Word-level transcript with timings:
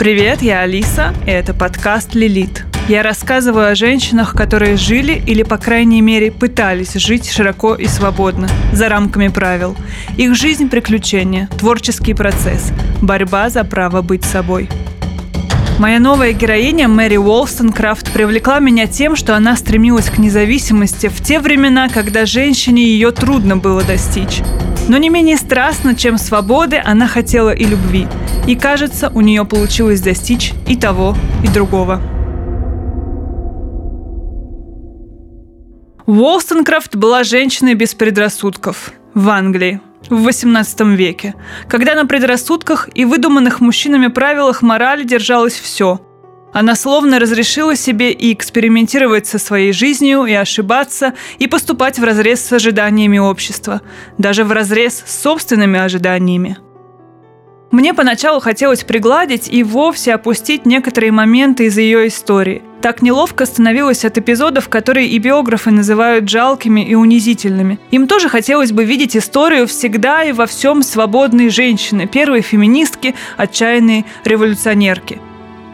Привет, 0.00 0.40
я 0.40 0.60
Алиса, 0.60 1.12
и 1.26 1.30
это 1.30 1.52
подкаст 1.52 2.14
«Лилит». 2.14 2.64
Я 2.88 3.02
рассказываю 3.02 3.70
о 3.70 3.74
женщинах, 3.74 4.32
которые 4.32 4.78
жили 4.78 5.22
или, 5.26 5.42
по 5.42 5.58
крайней 5.58 6.00
мере, 6.00 6.32
пытались 6.32 6.94
жить 6.94 7.30
широко 7.30 7.74
и 7.74 7.86
свободно, 7.86 8.48
за 8.72 8.88
рамками 8.88 9.28
правил. 9.28 9.76
Их 10.16 10.34
жизнь– 10.34 10.68
приключения, 10.70 11.50
творческий 11.58 12.14
процесс, 12.14 12.72
борьба 13.02 13.50
за 13.50 13.62
право 13.62 14.00
быть 14.00 14.24
собой. 14.24 14.70
Моя 15.78 15.98
новая 16.00 16.32
героиня 16.32 16.88
Мэри 16.88 17.18
Уолстонкрафт 17.18 18.10
привлекла 18.10 18.58
меня 18.58 18.86
тем, 18.86 19.16
что 19.16 19.36
она 19.36 19.54
стремилась 19.54 20.08
к 20.08 20.16
независимости 20.16 21.08
в 21.08 21.22
те 21.22 21.40
времена, 21.40 21.90
когда 21.90 22.24
женщине 22.24 22.84
ее 22.84 23.10
трудно 23.10 23.58
было 23.58 23.82
достичь. 23.82 24.40
Но 24.90 24.96
не 24.96 25.08
менее 25.08 25.36
страстно, 25.36 25.94
чем 25.94 26.18
свободы, 26.18 26.82
она 26.84 27.06
хотела 27.06 27.50
и 27.50 27.64
любви. 27.64 28.08
И 28.48 28.56
кажется, 28.56 29.12
у 29.14 29.20
нее 29.20 29.44
получилось 29.44 30.00
достичь 30.00 30.52
и 30.66 30.74
того, 30.74 31.14
и 31.44 31.46
другого. 31.46 32.02
Уолстонкрафт 36.06 36.96
была 36.96 37.22
женщиной 37.22 37.74
без 37.74 37.94
предрассудков 37.94 38.90
в 39.14 39.28
Англии 39.28 39.80
в 40.08 40.26
XVIII 40.26 40.96
веке, 40.96 41.36
когда 41.68 41.94
на 41.94 42.04
предрассудках 42.04 42.88
и 42.92 43.04
выдуманных 43.04 43.60
мужчинами 43.60 44.08
правилах 44.08 44.60
морали 44.60 45.04
держалось 45.04 45.54
все. 45.54 46.00
Она 46.52 46.74
словно 46.74 47.18
разрешила 47.18 47.76
себе 47.76 48.12
и 48.12 48.32
экспериментировать 48.32 49.26
со 49.26 49.38
своей 49.38 49.72
жизнью, 49.72 50.24
и 50.24 50.32
ошибаться, 50.32 51.14
и 51.38 51.46
поступать 51.46 51.98
в 51.98 52.04
разрез 52.04 52.44
с 52.44 52.52
ожиданиями 52.52 53.18
общества, 53.18 53.82
даже 54.18 54.44
в 54.44 54.52
разрез 54.52 55.02
с 55.06 55.22
собственными 55.22 55.78
ожиданиями– 55.78 56.58
мне 57.70 57.94
поначалу 57.94 58.40
хотелось 58.40 58.82
пригладить 58.82 59.48
и 59.48 59.62
вовсе 59.62 60.14
опустить 60.14 60.66
некоторые 60.66 61.12
моменты 61.12 61.66
из 61.66 61.78
ее 61.78 62.08
истории. 62.08 62.62
Так 62.82 63.00
неловко 63.00 63.46
становилось 63.46 64.04
от 64.04 64.18
эпизодов, 64.18 64.68
которые 64.68 65.06
и 65.06 65.18
биографы 65.18 65.70
называют 65.70 66.28
жалкими 66.28 66.84
и 66.84 66.96
унизительными. 66.96 67.78
Им 67.92 68.08
тоже 68.08 68.28
хотелось 68.28 68.72
бы 68.72 68.84
видеть 68.84 69.16
историю 69.16 69.68
всегда 69.68 70.24
и 70.24 70.32
во 70.32 70.46
всем 70.46 70.82
свободной 70.82 71.48
женщины, 71.48 72.08
первой 72.08 72.40
феминистки, 72.40 73.14
отчаянной 73.36 74.04
революционерки. 74.24 75.20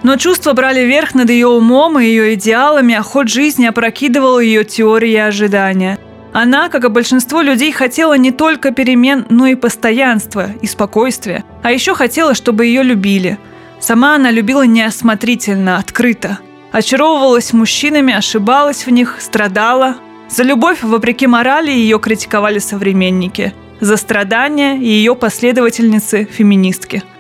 Но 0.02 0.16
чувства 0.16 0.52
брали 0.52 0.80
верх 0.80 1.14
над 1.14 1.30
ее 1.30 1.48
умом 1.48 1.98
и 1.98 2.04
ее 2.04 2.34
идеалами, 2.34 2.94
а 2.94 3.02
ход 3.02 3.28
жизни 3.28 3.66
опрокидывал 3.66 4.40
ее 4.40 4.64
теории 4.64 5.12
и 5.12 5.16
ожидания– 5.16 5.98
она, 6.38 6.68
как 6.68 6.84
и 6.84 6.88
большинство 6.88 7.40
людей, 7.40 7.72
хотела 7.72 8.12
не 8.18 8.30
только 8.30 8.70
перемен, 8.70 9.24
но 9.30 9.46
и 9.46 9.54
постоянства 9.54 10.50
и 10.60 10.66
спокойствия. 10.66 11.44
А 11.62 11.72
еще 11.72 11.94
хотела, 11.94 12.34
чтобы 12.34 12.66
ее 12.66 12.82
любили. 12.82 13.38
Сама 13.80 14.16
она 14.16 14.30
любила 14.30 14.66
неосмотрительно, 14.66 15.78
открыто. 15.78 16.38
Очаровывалась 16.72 17.54
мужчинами, 17.54 18.12
ошибалась 18.12 18.84
в 18.84 18.90
них, 18.90 19.16
страдала. 19.18 19.96
За 20.28 20.42
любовь, 20.42 20.82
вопреки 20.82 21.26
морали, 21.26 21.70
ее 21.70 21.98
критиковали 21.98 22.58
современники. 22.58 23.54
За 23.80 23.96
страдания 23.96 24.74
ее 24.74 25.14
последовательницы– 25.14 26.28
феминистки– 26.30 27.02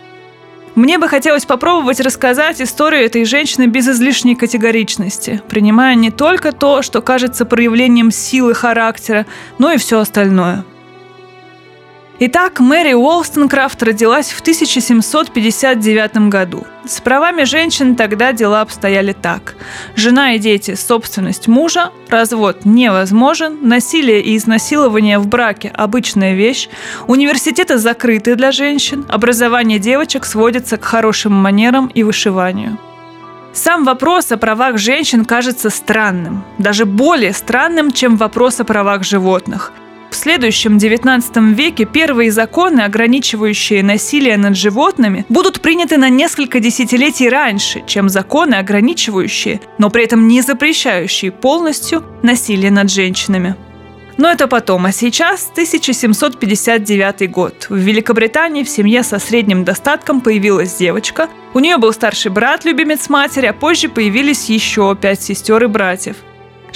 мне 0.76 0.98
бы 0.98 1.08
хотелось 1.08 1.46
попробовать 1.46 2.00
рассказать 2.00 2.60
историю 2.60 3.04
этой 3.04 3.24
женщины 3.24 3.66
без 3.66 3.88
излишней 3.88 4.36
категоричности, 4.36 5.42
принимая 5.48 5.94
не 5.94 6.10
только 6.10 6.52
то, 6.52 6.82
что 6.82 7.00
кажется 7.02 7.44
проявлением 7.46 8.10
силы 8.10 8.54
характера, 8.54 9.26
но 9.58 9.72
и 9.72 9.78
все 9.78 9.98
остальное– 9.98 10.64
Итак, 12.18 12.60
Мэри 12.60 12.94
Уолстонкрафт 12.94 13.82
родилась 13.82 14.30
в 14.30 14.40
1759 14.40 16.30
году. 16.30 16.66
С 16.86 16.98
правами 17.02 17.44
женщин 17.44 17.94
тогда 17.94 18.32
дела 18.32 18.62
обстояли 18.62 19.12
так. 19.12 19.54
Жена 19.96 20.32
и 20.32 20.38
дети– 20.38 20.74
собственность 20.76 21.46
мужа, 21.46 21.90
развод 22.08 22.64
невозможен, 22.64 23.58
насилие 23.60 24.22
и 24.22 24.38
изнасилование 24.38 25.18
в 25.18 25.26
браке– 25.26 25.70
обычная 25.74 26.32
вещь, 26.32 26.70
университеты 27.06 27.76
закрыты 27.76 28.34
для 28.34 28.50
женщин, 28.50 29.04
образование 29.10 29.78
девочек 29.78 30.24
сводится 30.24 30.78
к 30.78 30.84
хорошим 30.84 31.34
манерам 31.34 31.88
и 31.88 32.02
вышиванию. 32.02 32.78
Сам 33.52 33.84
вопрос 33.84 34.32
о 34.32 34.38
правах 34.38 34.78
женщин 34.78 35.26
кажется 35.26 35.68
странным, 35.68 36.44
даже 36.56 36.86
более 36.86 37.34
странным, 37.34 37.92
чем 37.92 38.16
вопрос 38.16 38.58
о 38.58 38.64
правах 38.64 39.04
животных– 39.04 39.72
в 40.10 40.16
следующем 40.16 40.76
XIX 40.78 41.54
веке 41.54 41.84
первые 41.84 42.30
законы, 42.30 42.82
ограничивающие 42.82 43.82
насилие 43.82 44.36
над 44.36 44.56
животными, 44.56 45.24
будут 45.28 45.60
приняты 45.60 45.96
на 45.96 46.08
несколько 46.08 46.60
десятилетий 46.60 47.28
раньше, 47.28 47.82
чем 47.86 48.08
законы, 48.08 48.54
ограничивающие, 48.54 49.60
но 49.78 49.90
при 49.90 50.04
этом 50.04 50.28
не 50.28 50.42
запрещающие 50.42 51.30
полностью 51.30 52.04
насилие 52.22 52.70
над 52.70 52.90
женщинами. 52.90 53.56
Но 54.16 54.30
это 54.30 54.46
потом, 54.46 54.86
а 54.86 54.92
сейчас 54.92 55.50
1759 55.52 57.30
год. 57.30 57.66
В 57.68 57.76
Великобритании 57.76 58.64
в 58.64 58.68
семье 58.68 59.02
со 59.02 59.18
средним 59.18 59.64
достатком 59.64 60.22
появилась 60.22 60.74
девочка. 60.76 61.28
У 61.52 61.58
нее 61.58 61.76
был 61.76 61.92
старший 61.92 62.30
брат, 62.30 62.64
любимец 62.64 63.08
матери, 63.10 63.46
а 63.46 63.52
позже 63.52 63.88
появились 63.88 64.48
еще 64.48 64.96
пять 64.96 65.22
сестер 65.22 65.64
и 65.64 65.66
братьев. 65.66 66.16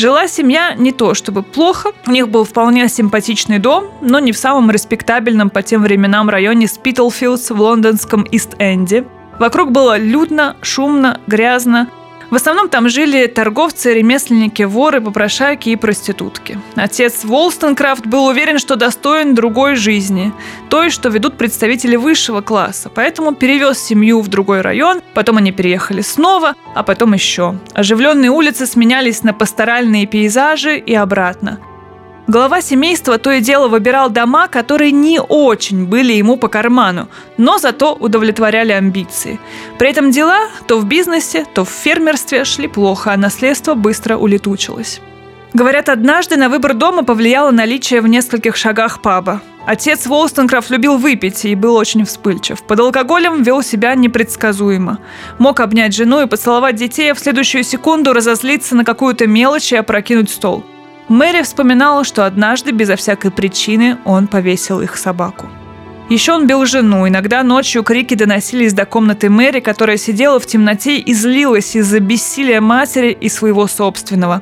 Жила 0.00 0.28
семья 0.28 0.72
не 0.78 0.92
то 0.92 1.12
чтобы 1.12 1.42
плохо, 1.42 1.92
у 2.06 2.10
них 2.10 2.30
был 2.30 2.44
вполне 2.44 2.88
симпатичный 2.88 3.58
дом, 3.58 3.90
но 4.00 4.18
не 4.18 4.32
в 4.32 4.38
самом 4.38 4.70
респектабельном 4.70 5.50
по 5.50 5.62
тем 5.62 5.82
временам 5.82 6.30
районе 6.30 6.68
Спитлфилдс 6.68 7.50
в 7.50 7.60
лондонском 7.60 8.22
Ист-Энде. 8.22 9.04
Вокруг 9.38 9.72
было 9.72 9.98
людно, 9.98 10.56
шумно, 10.62 11.20
грязно, 11.26 11.90
в 12.30 12.34
основном 12.34 12.68
там 12.68 12.88
жили 12.88 13.26
торговцы, 13.26 13.92
ремесленники, 13.92 14.62
воры, 14.62 15.00
попрошайки 15.00 15.70
и 15.70 15.76
проститутки. 15.76 16.58
Отец 16.76 17.24
Волстонкрафт 17.24 18.06
был 18.06 18.26
уверен, 18.26 18.58
что 18.58 18.76
достоин 18.76 19.34
другой 19.34 19.74
жизни, 19.74 20.32
той, 20.68 20.91
что 20.91 21.08
ведут 21.08 21.36
представители 21.36 21.96
высшего 21.96 22.41
класса, 22.41 22.91
поэтому 22.94 23.34
перевез 23.34 23.78
семью 23.78 24.20
в 24.20 24.28
другой 24.28 24.60
район, 24.60 25.00
потом 25.14 25.38
они 25.38 25.52
переехали 25.52 26.02
снова, 26.02 26.54
а 26.74 26.82
потом 26.82 27.14
еще. 27.14 27.56
Оживленные 27.74 28.30
улицы 28.30 28.66
сменялись 28.66 29.22
на 29.22 29.32
пасторальные 29.32 30.06
пейзажи 30.06 30.78
и 30.78 30.94
обратно. 30.94 31.58
Глава 32.26 32.60
семейства 32.60 33.19
то 33.19 33.32
и 33.32 33.41
дело 33.41 33.69
выбирал 33.69 34.08
дома, 34.10 34.47
которые 34.47 34.92
не 34.92 35.20
очень 35.20 35.86
были 35.86 36.12
ему 36.12 36.36
по 36.36 36.48
карману, 36.48 37.08
но 37.38 37.58
зато 37.58 37.94
удовлетворяли 37.94 38.72
амбиции. 38.72 39.41
При 39.78 39.88
этом 39.88 40.10
дела 40.10 40.48
то 40.69 40.78
в 40.78 40.86
бизнесе, 40.86 41.44
то 41.54 41.64
в 41.64 41.70
фермерстве 41.70 42.44
шли 42.44 42.69
плохо, 42.69 43.12
а 43.12 43.16
наследство 43.16 43.75
быстро 43.75 44.16
улетучилось. 44.16 45.00
Говорят, 45.54 45.88
однажды 45.88 46.36
на 46.36 46.48
выбор 46.48 46.75
дома 46.75 47.03
повлияло 47.03 47.50
наличие 47.50 48.00
в 48.00 48.06
нескольких 48.06 48.54
шагах 48.54 49.03
паба. 49.03 49.42
Отец 49.66 50.06
Волстонкрафт 50.06 50.70
любил 50.70 50.97
выпить 50.97 51.44
и 51.44 51.56
был 51.56 51.75
очень 51.75 52.04
вспыльчив. 52.04 52.62
Под 52.62 52.78
алкоголем 52.78 53.42
вел 53.42 53.62
себя 53.62 53.94
непредсказуемо. 53.97 55.00
Мог 55.38 55.59
обнять 55.59 55.94
жену 55.94 56.22
и 56.22 56.26
поцеловать 56.26 56.76
детей, 56.76 57.10
а 57.10 57.14
в 57.14 57.19
следующую 57.19 57.64
секунду 57.64 58.12
разозлиться 58.12 58.76
на 58.76 58.84
какую-то 58.84 59.26
мелочь 59.26 59.72
и 59.72 59.76
опрокинуть 59.76 60.30
стол– 60.30 60.64
Мэри 61.10 61.43
вспоминала, 61.43 62.04
что 62.04 62.25
однажды 62.25 62.71
безо 62.71 62.94
всякой 62.94 63.32
причины 63.32 63.98
он 64.04 64.28
повесил 64.28 64.81
их 64.81 64.97
собаку. 64.97 65.48
Еще 66.09 66.32
он 66.32 66.47
бил 66.47 66.66
жену. 66.66 67.09
Иногда 67.09 67.43
ночью 67.43 67.82
крики 67.82 68.15
доносились 68.15 68.72
до 68.72 68.87
комнаты 68.87 69.28
Мэри, 69.28 69.59
которая 69.59 69.97
сидела 69.97 70.38
в 70.38 70.47
темноте 70.47 70.98
и 70.98 71.12
злилась 71.12 71.75
из-за 71.75 71.98
бессилия 71.98 72.60
матери 72.60 73.10
и 73.10 73.28
своего 73.28 73.66
собственного. 73.66 74.41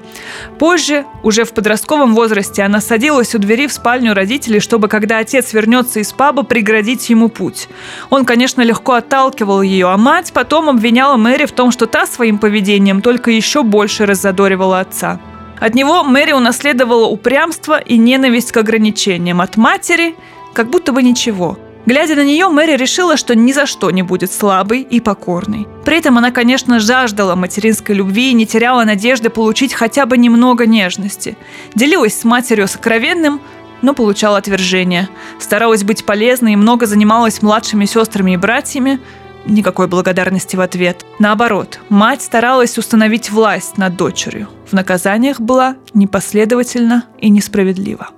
Позже, 0.58 1.06
уже 1.22 1.44
в 1.44 1.54
подростковом 1.54 2.14
возрасте, 2.14 2.62
она 2.62 2.82
садилась 2.82 3.34
у 3.34 3.38
двери 3.38 3.66
в 3.66 3.72
спальню 3.72 4.12
родителей, 4.12 4.60
чтобы, 4.60 4.88
когда 4.88 5.18
отец 5.18 5.54
вернется 5.54 6.00
из 6.00 6.12
паба, 6.12 6.42
преградить 6.42 7.08
ему 7.08 7.30
путь. 7.30 7.70
Он, 8.10 8.26
конечно, 8.26 8.60
легко 8.60 8.92
отталкивал 8.92 9.62
ее, 9.62 9.88
а 9.88 9.96
мать 9.96 10.32
потом 10.34 10.68
обвиняла 10.68 11.16
Мэри 11.16 11.46
в 11.46 11.52
том, 11.52 11.70
что 11.70 11.86
та 11.86 12.06
своим 12.06 12.36
поведением 12.36 13.00
только 13.00 13.30
еще 13.30 13.62
больше 13.62 14.04
раззадоривала 14.04 14.80
отца. 14.80 15.18
От 15.60 15.74
него 15.74 16.02
Мэри 16.04 16.32
унаследовала 16.32 17.06
упрямство 17.06 17.78
и 17.78 17.96
ненависть 17.96 18.52
к 18.52 18.56
ограничениям. 18.56 19.40
От 19.40 19.56
матери 19.56 20.14
как 20.54 20.70
будто 20.70 20.92
бы 20.92 21.02
ничего. 21.02 21.58
Глядя 21.86 22.16
на 22.16 22.24
нее, 22.24 22.48
Мэри 22.48 22.76
решила, 22.76 23.16
что 23.16 23.34
ни 23.34 23.50
за 23.52 23.64
что 23.64 23.90
не 23.90 24.02
будет 24.02 24.30
слабой 24.30 24.82
и 24.82 25.00
покорной. 25.00 25.66
При 25.86 25.96
этом 25.96 26.18
она, 26.18 26.30
конечно, 26.30 26.80
жаждала 26.80 27.34
материнской 27.34 27.94
любви 27.94 28.30
и 28.30 28.34
не 28.34 28.44
теряла 28.44 28.84
надежды 28.84 29.30
получить 29.30 29.72
хотя 29.72 30.04
бы 30.04 30.18
немного 30.18 30.66
нежности. 30.66 31.38
Делилась 31.74 32.18
с 32.18 32.24
матерью 32.24 32.68
сокровенным, 32.68 33.40
но 33.80 33.94
получала 33.94 34.36
отвержение. 34.36 35.08
Старалась 35.38 35.82
быть 35.82 36.04
полезной 36.04 36.52
и 36.52 36.56
много 36.56 36.84
занималась 36.84 37.40
младшими 37.40 37.86
сестрами 37.86 38.32
и 38.32 38.36
братьями, 38.36 39.00
никакой 39.48 39.88
благодарности 39.88 40.56
в 40.56 40.60
ответ. 40.60 41.04
Наоборот, 41.18 41.80
мать 41.88 42.22
старалась 42.22 42.78
установить 42.78 43.30
власть 43.30 43.78
над 43.78 43.96
дочерью. 43.96 44.48
В 44.66 44.72
наказаниях 44.72 45.40
была 45.40 45.76
непоследовательна 45.94 47.04
и 47.18 47.30
несправедлива. 47.30 48.10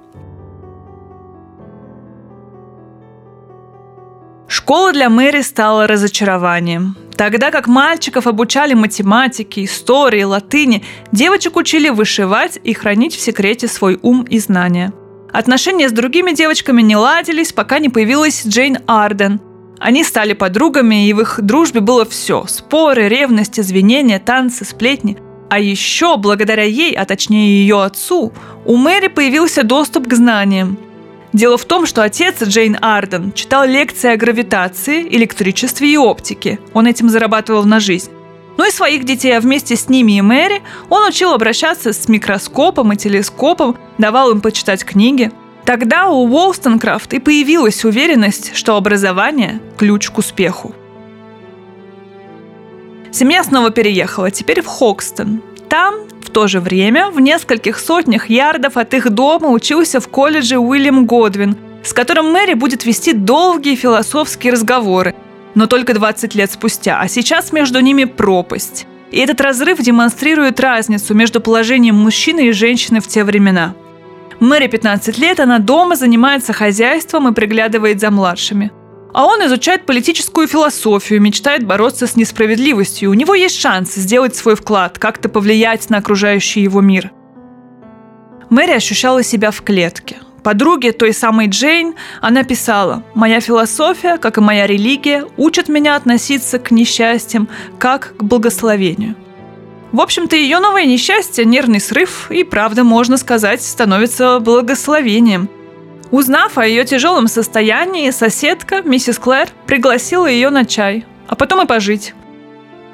Школа 4.48 4.92
для 4.92 5.08
Мэри 5.08 5.42
стала 5.42 5.86
разочарованием. 5.86 6.96
Тогда 7.16 7.50
как 7.50 7.68
мальчиков 7.68 8.26
обучали 8.26 8.74
математике, 8.74 9.64
истории, 9.64 10.22
латыни, 10.22 10.84
девочек 11.12 11.56
учили 11.56 11.88
вышивать 11.88 12.58
и 12.64 12.72
хранить 12.72 13.14
в 13.14 13.20
секрете 13.20 13.68
свой 13.68 13.98
ум 14.02 14.22
и 14.22 14.38
знания. 14.38 14.92
Отношения 15.32 15.88
с 15.88 15.92
другими 15.92 16.32
девочками 16.32 16.82
не 16.82 16.96
ладились, 16.96 17.52
пока 17.52 17.78
не 17.78 17.88
появилась 17.88 18.44
Джейн 18.46 18.78
Арден. 18.86 19.40
Они 19.80 20.04
стали 20.04 20.34
подругами, 20.34 21.08
и 21.08 21.12
в 21.12 21.20
их 21.22 21.40
дружбе 21.42 21.80
было 21.80 22.04
все– 22.04 22.44
споры, 22.48 23.08
ревность, 23.08 23.58
извинения, 23.58 24.20
танцы, 24.20 24.64
сплетни. 24.64 25.16
А 25.48 25.58
еще, 25.58 26.16
благодаря 26.16 26.62
ей, 26.62 26.94
а 26.94 27.04
точнее 27.04 27.62
ее 27.62 27.82
отцу, 27.82 28.32
у 28.64 28.76
Мэри 28.76 29.08
появился 29.08 29.64
доступ 29.64 30.06
к 30.06 30.14
знаниям– 30.14 30.78
Дело 31.32 31.56
в 31.56 31.64
том, 31.64 31.86
что 31.86 32.02
отец 32.02 32.42
Джейн 32.42 32.76
Арден 32.80 33.32
читал 33.32 33.64
лекции 33.64 34.12
о 34.12 34.16
гравитации, 34.16 35.06
электричестве 35.16 35.92
и 35.92 35.96
оптике. 35.96 36.58
Он 36.74 36.86
этим 36.86 37.08
зарабатывал 37.08 37.64
на 37.64 37.78
жизнь. 37.78 38.10
Ну 38.56 38.66
и 38.66 38.70
своих 38.72 39.04
детей, 39.04 39.36
а 39.36 39.40
вместе 39.40 39.76
с 39.76 39.88
ними 39.88 40.18
и 40.18 40.20
Мэри, 40.20 40.60
он 40.88 41.08
учил 41.08 41.32
обращаться 41.32 41.92
с 41.92 42.08
микроскопом 42.08 42.92
и 42.92 42.96
телескопом, 42.96 43.76
давал 43.96 44.32
им 44.32 44.40
почитать 44.40 44.84
книги. 44.84 45.30
Тогда 45.64 46.08
у 46.08 46.26
Уолстонкрафт 46.26 47.12
и 47.14 47.18
появилась 47.18 47.84
уверенность, 47.84 48.56
что 48.56 48.76
образование– 48.76 49.60
ключ 49.78 50.10
к 50.10 50.18
успеху. 50.18 50.74
Семья 53.12 53.42
снова 53.44 53.70
переехала, 53.70 54.30
теперь 54.30 54.62
в 54.62 54.66
Хокстон. 54.66 55.42
Там 55.68 55.94
в 56.22 56.30
то 56.30 56.46
же 56.46 56.60
время, 56.60 57.10
в 57.10 57.20
нескольких 57.20 57.78
сотнях 57.78 58.30
ярдов 58.30 58.76
от 58.76 58.94
их 58.94 59.10
дома 59.10 59.50
учился 59.50 60.00
в 60.00 60.08
колледже 60.08 60.58
Уильям 60.58 61.06
Годвин, 61.06 61.56
с 61.82 61.92
которым 61.92 62.32
Мэри 62.32 62.54
будет 62.54 62.84
вести 62.84 63.12
долгие 63.12 63.74
философские 63.74 64.52
разговоры, 64.52 65.14
но 65.54 65.66
только 65.66 65.94
20 65.94 66.34
лет 66.34 66.52
спустя, 66.52 67.00
а 67.00 67.08
сейчас 67.08 67.52
между 67.52 67.80
ними 67.80 68.04
пропасть. 68.04 68.86
И 69.10 69.18
этот 69.18 69.40
разрыв 69.40 69.80
демонстрирует 69.80 70.60
разницу 70.60 71.14
между 71.14 71.40
положением 71.40 71.96
мужчины 71.96 72.48
и 72.48 72.52
женщины 72.52 73.00
в 73.00 73.08
те 73.08 73.24
времена. 73.24 73.74
Мэри 74.40 74.68
15 74.68 75.18
лет, 75.18 75.38
она 75.38 75.58
дома 75.58 75.96
занимается 75.96 76.54
хозяйством 76.54 77.28
и 77.28 77.34
приглядывает 77.34 78.00
за 78.00 78.10
младшими. 78.10 78.72
А 79.12 79.26
он 79.26 79.44
изучает 79.44 79.86
политическую 79.86 80.46
философию, 80.46 81.20
мечтает 81.20 81.66
бороться 81.66 82.06
с 82.06 82.16
несправедливостью. 82.16 83.10
У 83.10 83.14
него 83.14 83.34
есть 83.34 83.60
шанс 83.60 83.94
сделать 83.94 84.34
свой 84.34 84.54
вклад, 84.54 84.98
как-то 84.98 85.28
повлиять 85.28 85.90
на 85.90 85.98
окружающий 85.98 86.62
его 86.62 86.80
мир. 86.80 87.10
Мэри 88.48 88.72
ощущала 88.72 89.22
себя 89.22 89.50
в 89.50 89.60
клетке. 89.62 90.16
Подруге 90.42 90.92
той 90.92 91.12
самой 91.12 91.48
Джейн 91.48 91.94
она 92.22 92.42
писала 92.44 93.02
«Моя 93.14 93.40
философия, 93.40 94.16
как 94.16 94.38
и 94.38 94.40
моя 94.40 94.66
религия, 94.66 95.26
учат 95.36 95.68
меня 95.68 95.96
относиться 95.96 96.58
к 96.58 96.70
несчастьям 96.70 97.46
как 97.78 98.14
к 98.16 98.22
благословению». 98.22 99.16
В 99.92 100.00
общем-то, 100.00 100.36
ее 100.36 100.60
новое 100.60 100.84
несчастье, 100.86 101.44
нервный 101.44 101.80
срыв 101.80 102.30
и, 102.30 102.44
правда, 102.44 102.84
можно 102.84 103.16
сказать, 103.16 103.62
становится 103.62 104.38
благословением– 104.40 105.48
Узнав 106.10 106.58
о 106.58 106.66
ее 106.66 106.84
тяжелом 106.84 107.28
состоянии, 107.28 108.10
соседка, 108.10 108.82
миссис 108.82 109.18
Клэр, 109.18 109.48
пригласила 109.66 110.26
ее 110.26 110.50
на 110.50 110.64
чай, 110.64 111.04
а 111.28 111.36
потом 111.36 111.62
и 111.62 111.66
пожить. 111.66 112.14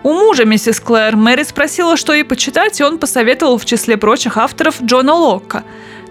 У 0.03 0.13
мужа 0.13 0.45
миссис 0.45 0.81
Клэр 0.81 1.17
Мэри 1.17 1.43
спросила, 1.43 1.97
что 1.97 2.13
ей 2.13 2.25
почитать, 2.25 2.79
и 2.79 2.85
он 2.85 2.99
посоветовал 2.99 3.57
в 3.57 3.65
числе 3.65 3.97
прочих 3.97 4.37
авторов 4.37 4.83
Джона 4.83 5.15
Локка, 5.15 5.65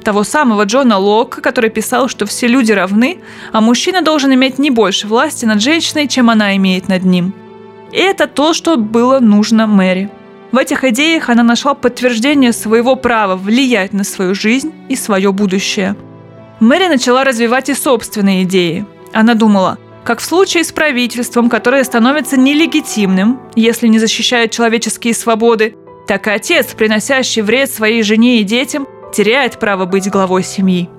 того 0.03 0.23
самого 0.23 0.63
Джона 0.63 0.97
Локка, 0.97 1.41
который 1.41 1.69
писал, 1.69 2.09
что 2.09 2.25
все 2.25 2.47
люди 2.47 2.71
равны, 2.71 3.19
а 3.51 3.61
мужчина 3.61 4.01
должен 4.01 4.33
иметь 4.33 4.57
не 4.57 4.71
больше 4.71 5.07
власти 5.07 5.45
над 5.45 5.61
женщиной, 5.61 6.07
чем 6.07 6.31
она 6.31 6.55
имеет 6.55 6.87
над 6.87 7.03
ним. 7.03 7.33
И 7.91 7.97
это 7.97 8.25
то, 8.25 8.53
что 8.53 8.77
было 8.77 9.19
нужно 9.19 9.67
Мэри. 9.67 10.09
В 10.55 10.57
этих 10.57 10.83
идеях 10.85 11.29
она 11.29 11.43
нашла 11.43 11.75
подтверждение 11.75 12.53
своего 12.53 12.95
права 12.95 13.35
влиять 13.35 13.93
на 13.93 14.03
свою 14.03 14.33
жизнь 14.33 14.73
и 14.89 14.95
свое 14.95 15.31
будущее– 15.31 15.95
Мэри 16.59 16.87
начала 16.87 17.23
развивать 17.23 17.69
и 17.69 17.73
собственные 17.73 18.43
идеи. 18.43 18.85
Она 19.13 19.33
думала, 19.33 19.77
как 20.05 20.19
в 20.19 20.23
случае 20.23 20.63
с 20.63 20.71
правительством, 20.71 21.49
которое 21.49 21.83
становится 21.83 22.37
нелегитимным, 22.37 23.39
если 23.55 23.87
не 23.87 23.99
защищает 23.99 24.51
человеческие 24.51 25.13
свободы, 25.13 25.75
так 26.07 26.27
и 26.27 26.31
отец, 26.31 26.73
приносящий 26.73 27.41
вред 27.41 27.69
своей 27.69 28.03
жене 28.03 28.39
и 28.39 28.43
детям, 28.43 28.87
теряет 29.13 29.59
право 29.59 29.85
быть 29.85 30.09
главой 30.09 30.43
семьи. 30.43 30.89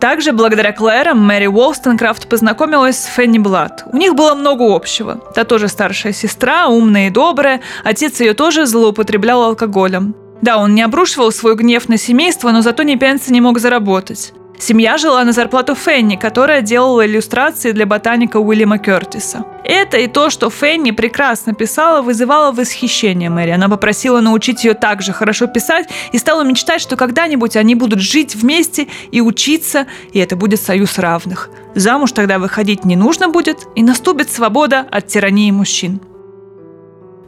Также 0.00 0.32
благодаря 0.32 0.72
Клэрам 0.72 1.18
Мэри 1.24 1.46
Уолстонкрафт 1.46 2.26
познакомилась 2.26 2.98
с 2.98 3.04
Фенни 3.04 3.38
Блад. 3.38 3.84
У 3.92 3.98
них 3.98 4.14
было 4.14 4.34
много 4.34 4.74
общего. 4.74 5.20
Та 5.34 5.44
тоже 5.44 5.68
старшая 5.68 6.14
сестра, 6.14 6.68
умная 6.68 7.08
и 7.08 7.10
добрая. 7.10 7.60
Отец 7.84 8.18
ее 8.20 8.32
тоже 8.32 8.64
злоупотреблял 8.64 9.42
алкоголем. 9.42 10.14
Да, 10.40 10.56
он 10.56 10.74
не 10.74 10.80
обрушивал 10.80 11.30
свой 11.32 11.54
гнев 11.54 11.88
на 11.90 11.98
семейство, 11.98 12.50
но 12.50 12.62
зато 12.62 12.82
ни 12.82 12.94
пенса 12.94 13.30
не 13.30 13.42
мог 13.42 13.58
заработать. 13.58 14.32
Семья 14.60 14.98
жила 14.98 15.24
на 15.24 15.32
зарплату 15.32 15.74
Фенни, 15.74 16.16
которая 16.16 16.60
делала 16.60 17.06
иллюстрации 17.06 17.72
для 17.72 17.86
ботаника 17.86 18.36
Уильяма 18.36 18.76
Кертиса. 18.76 19.46
Это 19.64 19.96
и 19.96 20.06
то, 20.06 20.28
что 20.28 20.50
Фенни 20.50 20.90
прекрасно 20.90 21.54
писала, 21.54 22.02
вызывало 22.02 22.52
восхищение 22.52 23.30
Мэри. 23.30 23.52
Она 23.52 23.70
попросила 23.70 24.20
научить 24.20 24.62
ее 24.62 24.74
так 24.74 25.00
же 25.00 25.14
хорошо 25.14 25.46
писать 25.46 25.88
и 26.12 26.18
стала 26.18 26.42
мечтать, 26.42 26.82
что 26.82 26.96
когда-нибудь 26.96 27.56
они 27.56 27.74
будут 27.74 28.00
жить 28.00 28.34
вместе 28.34 28.88
и 29.10 29.22
учиться, 29.22 29.86
и 30.12 30.18
это 30.18 30.36
будет 30.36 30.60
союз 30.60 30.98
равных. 30.98 31.48
Замуж 31.74 32.12
тогда 32.12 32.38
выходить 32.38 32.84
не 32.84 32.96
нужно 32.96 33.30
будет, 33.30 33.66
и 33.76 33.82
наступит 33.82 34.30
свобода 34.30 34.86
от 34.90 35.06
тирании 35.06 35.50
мужчин. 35.50 36.02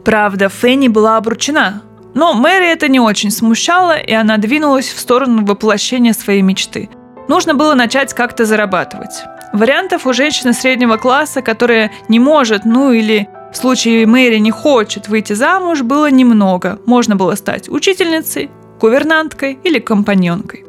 Правда, 0.05 0.49
Фенни 0.49 0.87
была 0.87 1.17
обручена, 1.17 1.81
но 2.13 2.35
Мэри 2.35 2.71
это 2.71 2.87
не 2.89 2.99
очень 2.99 3.31
смущало, 3.31 3.97
и 3.97 4.13
она 4.13 4.37
двинулась 4.37 4.89
в 4.89 4.99
сторону 4.99 5.43
воплощения 5.43 6.13
своей 6.13 6.43
мечты– 6.43 6.91
Нужно 7.27 7.53
было 7.53 7.73
начать 7.73 8.13
как-то 8.13 8.45
зарабатывать. 8.45 9.23
Вариантов 9.53 10.07
у 10.07 10.13
женщины 10.13 10.53
среднего 10.53 10.97
класса, 10.97 11.41
которая 11.41 11.91
не 12.07 12.19
может, 12.19 12.65
ну 12.65 12.91
или 12.91 13.29
в 13.53 13.57
случае 13.57 14.07
Мэри 14.07 14.37
не 14.37 14.51
хочет 14.51 15.07
выйти 15.07 15.33
замуж, 15.33 15.81
было 15.83 16.09
немного. 16.09 16.79
Можно 16.85 17.15
было 17.15 17.35
стать 17.35 17.69
учительницей, 17.69 18.49
гувернанткой 18.79 19.59
или 19.63 19.79
компаньонкой. 19.79 20.65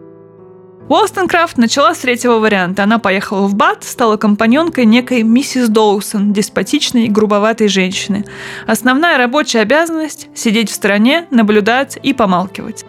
Уолстонкрафт 0.87 1.57
начала 1.57 1.95
с 1.95 1.99
третьего 2.01 2.39
варианта. 2.39 2.83
Она 2.83 2.99
поехала 2.99 3.47
в 3.47 3.55
Бат, 3.55 3.85
стала 3.85 4.19
компаньонкой 4.19 4.85
некой 4.85 5.23
миссис 5.23 5.71
Доусон, 5.71 6.35
деспотичной 6.35 7.07
и 7.07 7.11
грубоватой 7.11 7.69
женщины. 7.69 8.27
Основная 8.67 9.17
рабочая 9.17 9.61
обязанность– 9.61 10.29
сидеть 10.35 10.71
в 10.71 10.75
стороне, 10.75 11.27
наблюдать 11.31 11.99
и 12.03 12.13
помалкивать. 12.13 12.85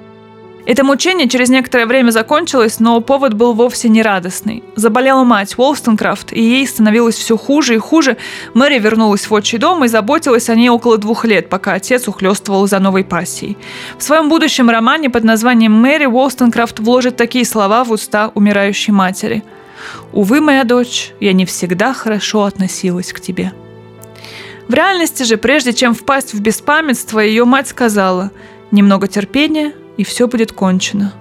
Это 0.66 0.84
мучение 0.84 1.30
через 1.30 1.50
некоторое 1.50 1.86
время 1.86 2.10
закончилось, 2.10 2.80
но 2.80 3.00
повод 3.00 3.36
был 3.36 3.54
вовсе 3.54 3.88
не 3.88 4.02
радостный. 4.02 4.64
Заболела 4.76 5.24
мать 5.24 5.54
Уолстонкрафт, 5.58 6.34
и 6.34 6.42
ей 6.42 6.66
становилось 6.66 7.16
все 7.16 7.38
хуже 7.38 7.76
и 7.76 7.78
хуже. 7.78 8.18
Мэри 8.56 8.80
вернулась 8.80 9.30
в 9.30 9.34
отчий 9.34 9.60
дом 9.60 9.86
и 9.86 9.88
заботилась 9.88 10.50
о 10.50 10.56
ней 10.56 10.70
около 10.70 10.98
двух 10.98 11.24
лет, 11.24 11.50
пока 11.50 11.74
отец 11.74 12.08
ухлестывал 12.08 12.68
за 12.68 12.80
новой 12.80 13.04
пассией. 13.04 13.58
В 14.00 14.04
своем 14.04 14.28
будущем 14.28 14.70
романе 14.70 15.12
под 15.12 15.24
названием 15.24 15.72
«Мэри» 15.72 16.08
Уолстонкрафт 16.08 16.80
вложит 16.80 17.16
такие 17.16 17.46
слова 17.46 17.84
в 17.84 17.92
уста 17.92 18.32
умирающей 18.34 18.92
матери. 18.92 19.44
«Увы, 20.14 20.42
моя 20.42 20.64
дочь, 20.64 21.12
я 21.20 21.34
не 21.34 21.46
всегда 21.46 21.94
хорошо 21.94 22.44
относилась 22.44 23.14
к 23.14 23.20
тебе». 23.20 23.54
В 24.68 24.74
реальности 24.74 25.22
же, 25.22 25.38
прежде 25.38 25.74
чем 25.74 25.94
впасть 25.94 26.34
в 26.34 26.40
беспамятство, 26.42 27.20
ее 27.20 27.46
мать 27.46 27.68
сказала 27.68 28.32
«Немного 28.72 29.08
терпения, 29.08 29.74
и 29.98 30.04
все 30.04 30.28
будет 30.28 30.52
кончено. 30.52 31.14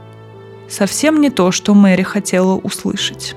Совсем 0.69 1.21
не 1.21 1.31
то, 1.31 1.53
что 1.53 1.75
Мэри 1.75 2.03
хотела 2.03 2.55
услышать. 2.55 3.35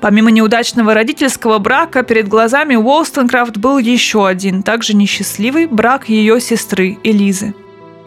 Помимо 0.00 0.30
неудачного 0.30 0.94
родительского 0.94 1.58
брака, 1.58 2.02
перед 2.02 2.26
глазами 2.26 2.74
Уолстонкрафт 2.74 3.58
был 3.58 3.78
еще 3.78 4.26
один, 4.26 4.62
также 4.62 4.94
несчастливый 4.94 5.66
брак 5.66 6.08
ее 6.08 6.40
сестры 6.40 6.98
Элизы. 7.04 7.54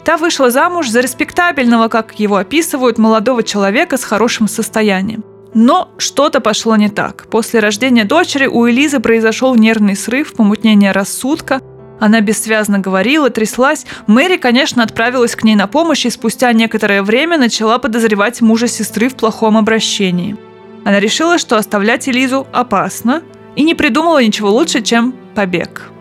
Та 0.04 0.16
вышла 0.16 0.50
замуж 0.50 0.88
за 0.88 1.00
респектабельного, 1.00 1.88
как 1.88 2.18
его 2.18 2.36
описывают, 2.36 2.98
молодого 2.98 3.42
человека 3.42 3.96
с 3.96 4.04
хорошим 4.04 4.48
состоянием. 4.48 5.24
Но 5.54 5.88
что-то 5.98 6.40
пошло 6.40 6.74
не 6.76 6.90
так. 6.90 7.26
После 7.30 7.60
рождения 7.60 8.04
дочери 8.04 8.46
у 8.46 8.68
Элизы 8.68 8.98
произошел 8.98 9.54
нервный 9.54 9.96
срыв, 9.96 10.34
помутнение 10.34 10.90
рассудка– 10.90 11.60
она 12.00 12.20
бессвязно 12.20 12.78
говорила, 12.78 13.30
тряслась. 13.30 13.86
Мэри, 14.06 14.36
конечно, 14.36 14.82
отправилась 14.82 15.36
к 15.36 15.44
ней 15.44 15.54
на 15.54 15.66
помощь 15.66 16.06
и 16.06 16.10
спустя 16.10 16.52
некоторое 16.52 17.02
время 17.02 17.38
начала 17.38 17.78
подозревать 17.78 18.40
мужа 18.40 18.66
сестры 18.66 19.08
в 19.08 19.14
плохом 19.14 19.56
обращении. 19.56 20.36
Она 20.84 21.00
решила, 21.00 21.38
что 21.38 21.56
оставлять 21.56 22.08
Элизу 22.08 22.46
опасно 22.52 23.22
и 23.56 23.62
не 23.62 23.74
придумала 23.74 24.22
ничего 24.22 24.50
лучше, 24.50 24.82
чем 24.82 25.14
побег. 25.34 25.93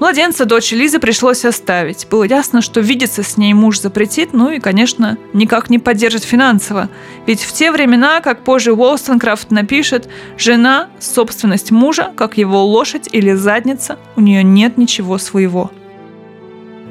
Младенца 0.00 0.46
дочь 0.46 0.72
Лизы 0.72 0.98
пришлось 0.98 1.44
оставить. 1.44 2.06
Было 2.10 2.24
ясно, 2.24 2.62
что 2.62 2.80
видеться 2.80 3.22
с 3.22 3.36
ней 3.36 3.52
муж 3.52 3.80
запретит, 3.80 4.32
ну 4.32 4.50
и, 4.50 4.58
конечно, 4.58 5.18
никак 5.34 5.68
не 5.68 5.78
поддержит 5.78 6.24
финансово. 6.24 6.88
Ведь 7.26 7.42
в 7.42 7.52
те 7.52 7.70
времена, 7.70 8.22
как 8.22 8.42
позже 8.42 8.72
Уолстонкрафт 8.72 9.50
напишет, 9.50 10.08
жена– 10.38 10.88
собственность 11.00 11.70
мужа, 11.70 12.12
как 12.16 12.38
его 12.38 12.64
лошадь 12.64 13.10
или 13.12 13.34
задница, 13.34 13.98
у 14.16 14.22
нее 14.22 14.42
нет 14.42 14.78
ничего 14.78 15.18
своего. 15.18 15.70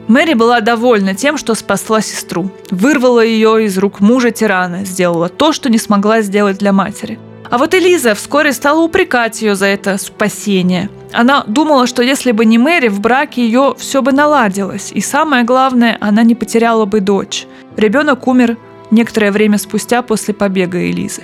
Мэри 0.08 0.36
была 0.36 0.62
довольна 0.62 1.16
тем, 1.16 1.40
что 1.40 1.56
спасла 1.56 2.02
сестру. 2.02 2.52
Вырвала 2.70 3.26
ее 3.26 3.66
из 3.66 3.76
рук 3.80 4.02
мужа 4.02 4.30
тирана, 4.30 4.86
сделала 4.86 5.30
то, 5.30 5.52
что 5.52 5.72
не 5.72 5.80
смогла 5.80 6.22
сделать 6.22 6.60
для 6.60 6.74
матери– 6.74 7.18
а 7.50 7.58
вот 7.58 7.74
Элиза 7.74 8.14
вскоре 8.14 8.54
стала 8.54 8.82
упрекать 8.82 9.42
ее 9.42 9.56
за 9.56 9.66
это 9.66 9.98
спасение. 9.98 10.90
Она 11.12 11.44
думала, 11.48 11.88
что 11.88 12.04
если 12.04 12.32
бы 12.32 12.46
не 12.46 12.58
Мэри, 12.58 12.90
в 12.90 13.00
браке 13.00 13.44
ее 13.44 13.74
все 13.78 14.02
бы 14.02 14.12
наладилось. 14.12 14.92
И 14.94 15.02
самое 15.02 15.44
главное, 15.44 15.98
она 16.00 16.24
не 16.24 16.36
потеряла 16.36 16.86
бы 16.86 17.00
дочь. 17.00 17.48
Ребенок 17.76 18.28
умер 18.28 18.58
некоторое 18.92 19.32
время 19.32 19.58
спустя 19.58 20.02
после 20.02 20.34
побега 20.34 20.90
Элизы. 20.90 21.24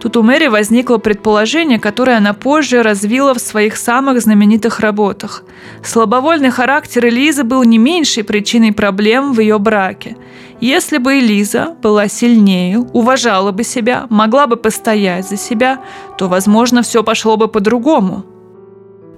Тут 0.00 0.16
у 0.16 0.22
Мэри 0.22 0.46
возникло 0.46 0.98
предположение, 0.98 1.80
которое 1.80 2.18
она 2.18 2.32
позже 2.32 2.82
развила 2.82 3.34
в 3.34 3.40
своих 3.40 3.76
самых 3.76 4.20
знаменитых 4.20 4.78
работах. 4.78 5.42
Слабовольный 5.82 6.50
характер 6.50 7.08
Элизы 7.08 7.42
был 7.42 7.64
не 7.64 7.78
меньшей 7.78 8.22
причиной 8.22 8.72
проблем 8.72 9.32
в 9.32 9.40
ее 9.40 9.58
браке. 9.58 10.16
Если 10.60 10.98
бы 10.98 11.18
Элиза 11.18 11.76
была 11.82 12.08
сильнее, 12.08 12.78
уважала 12.78 13.50
бы 13.50 13.64
себя, 13.64 14.06
могла 14.08 14.46
бы 14.46 14.56
постоять 14.56 15.28
за 15.28 15.36
себя, 15.36 15.80
то, 16.16 16.28
возможно, 16.28 16.82
все 16.82 17.02
пошло 17.02 17.36
бы 17.36 17.48
по-другому. 17.48 18.24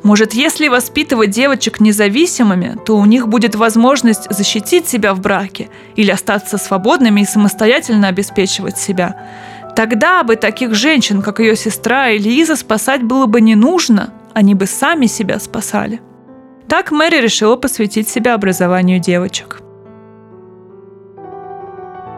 Может, 0.02 0.32
если 0.32 0.68
воспитывать 0.68 1.28
девочек 1.28 1.78
независимыми, 1.78 2.78
то 2.86 2.96
у 2.96 3.04
них 3.04 3.28
будет 3.28 3.54
возможность 3.54 4.30
защитить 4.30 4.88
себя 4.88 5.12
в 5.12 5.20
браке 5.20 5.68
или 5.94 6.10
остаться 6.10 6.56
свободными 6.56 7.20
и 7.20 7.26
самостоятельно 7.26 8.08
обеспечивать 8.08 8.78
себя– 8.78 9.26
Тогда 9.76 10.22
бы 10.22 10.36
таких 10.36 10.74
женщин, 10.74 11.22
как 11.22 11.40
ее 11.40 11.56
сестра 11.56 12.14
Элиза, 12.14 12.56
спасать 12.56 13.02
было 13.02 13.26
бы 13.26 13.40
не 13.40 13.54
нужно, 13.54 14.12
они 14.34 14.54
бы 14.54 14.66
сами 14.66 15.06
себя 15.06 15.38
спасали. 15.38 16.00
Так 16.68 16.90
Мэри 16.92 17.20
решила 17.20 17.56
посвятить 17.56 18.08
себя 18.08 18.34
образованию 18.34 19.00
девочек. 19.00 19.60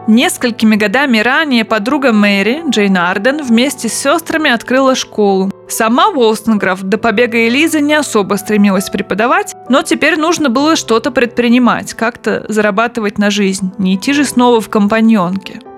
Несколькими 0.05 0.75
годами 0.75 1.19
ранее 1.19 1.63
подруга 1.63 2.11
Мэри, 2.11 2.61
Джейн 2.69 2.97
Арден, 2.97 3.41
вместе 3.41 3.87
с 3.87 3.93
сестрами 3.93 4.51
открыла 4.51 4.95
школу. 4.95 5.49
Сама 5.69 6.11
Волстенграф 6.11 6.83
до 6.83 6.97
побега 6.97 7.47
Элизы 7.47 7.79
не 7.79 7.93
особо 7.93 8.35
стремилась 8.35 8.89
преподавать, 8.89 9.55
но 9.69 9.81
теперь 9.81 10.19
нужно 10.19 10.49
было 10.49 10.75
что-то 10.75 11.09
предпринимать, 11.09 11.93
как-то 11.93 12.45
зарабатывать 12.49 13.17
на 13.17 13.31
жизнь, 13.31 13.71
не 13.77 13.95
идти 13.95 14.11
же 14.11 14.25
снова 14.25 14.59
в 14.59 14.69
компаньонке– 14.69 15.61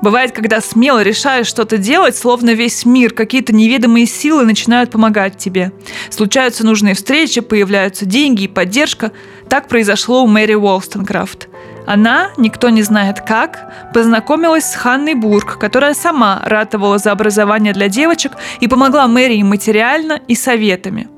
Бывает, 0.00 0.30
когда 0.32 0.60
смело 0.60 1.02
решаешь 1.02 1.48
что-то 1.48 1.76
делать, 1.76 2.16
словно 2.16 2.50
весь 2.50 2.84
мир, 2.84 3.12
какие-то 3.12 3.52
неведомые 3.52 4.06
силы 4.06 4.44
начинают 4.44 4.92
помогать 4.92 5.38
тебе. 5.38 5.72
Случаются 6.08 6.64
нужные 6.64 6.94
встречи, 6.94 7.40
появляются 7.40 8.06
деньги 8.06 8.44
и 8.44 8.48
поддержка. 8.48 9.10
Так 9.48 9.66
произошло 9.66 10.22
у 10.22 10.28
Мэри 10.28 10.54
Уолстонкрафт. 10.54 11.48
Она, 11.84 12.30
никто 12.36 12.68
не 12.68 12.82
знает 12.82 13.22
как, 13.22 13.72
познакомилась 13.92 14.70
с 14.70 14.74
Ханной 14.76 15.14
Бург, 15.14 15.58
которая 15.58 15.94
сама 15.94 16.42
ратовала 16.44 16.98
за 16.98 17.10
образование 17.10 17.72
для 17.72 17.88
девочек 17.88 18.32
и 18.60 18.68
помогла 18.68 19.08
Мэри 19.08 19.36
и 19.36 19.42
материально, 19.42 20.20
и 20.28 20.34
советами. 20.34 21.08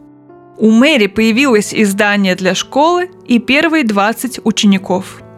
У 0.56 0.70
Мэри 0.70 1.08
появилось 1.08 1.74
издание 1.74 2.34
для 2.34 2.54
школы 2.54 3.10
и 3.26 3.38
первые 3.38 3.84
20 3.84 4.40
учеников– 4.44 5.22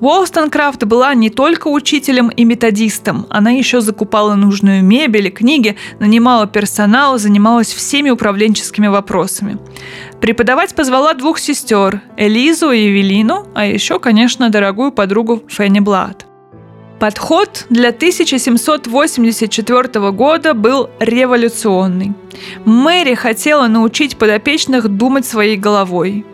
Уолстонкрафт 0.00 0.84
была 0.84 1.14
не 1.14 1.30
только 1.30 1.68
учителем 1.68 2.28
и 2.28 2.44
методистом, 2.44 3.26
она 3.30 3.50
еще 3.50 3.80
закупала 3.80 4.34
нужную 4.34 4.84
мебель 4.84 5.28
и 5.28 5.30
книги, 5.30 5.76
нанимала 6.00 6.46
персонал, 6.46 7.18
занималась 7.18 7.72
всеми 7.72 8.10
управленческими 8.10 8.88
вопросами. 8.88 9.58
Преподавать 10.20 10.74
позвала 10.74 11.14
двух 11.14 11.38
сестер– 11.38 12.02
Элизу 12.16 12.70
и 12.70 12.88
Эвелину, 12.88 13.46
а 13.54 13.66
еще, 13.66 14.00
конечно, 14.00 14.50
дорогую 14.50 14.90
подругу 14.90 15.42
Фенни 15.48 15.80
Блад. 15.80 16.26
Подход 16.98 17.66
для 17.70 17.90
1784 17.90 20.10
года 20.12 20.54
был 20.54 20.90
революционный. 21.00 22.14
Мэри 22.64 23.14
хотела 23.14 23.66
научить 23.66 24.16
подопечных 24.16 24.88
думать 24.88 25.26
своей 25.26 25.56
головой, 25.56 26.24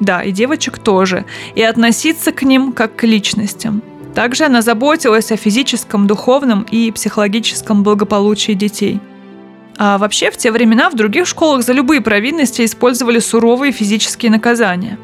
да, 0.00 0.22
и 0.22 0.32
девочек 0.32 0.78
тоже. 0.78 1.24
И 1.54 1.62
относиться 1.62 2.32
к 2.32 2.42
ним 2.42 2.72
как 2.72 2.96
к 2.96 3.04
личностям. 3.04 3.82
Также 4.14 4.44
она 4.44 4.62
заботилась 4.62 5.30
о 5.32 5.36
физическом, 5.36 6.06
духовном 6.06 6.66
и 6.70 6.90
психологическом 6.90 7.82
благополучии 7.82 8.52
детей. 8.52 9.00
А 9.78 9.98
вообще 9.98 10.30
в 10.30 10.38
те 10.38 10.50
времена 10.50 10.88
в 10.88 10.96
других 10.96 11.26
школах 11.26 11.62
за 11.62 11.72
любые 11.72 12.00
провинности 12.00 12.64
использовали 12.64 13.18
суровые 13.18 13.72
физические 13.72 14.30
наказания. 14.30 14.98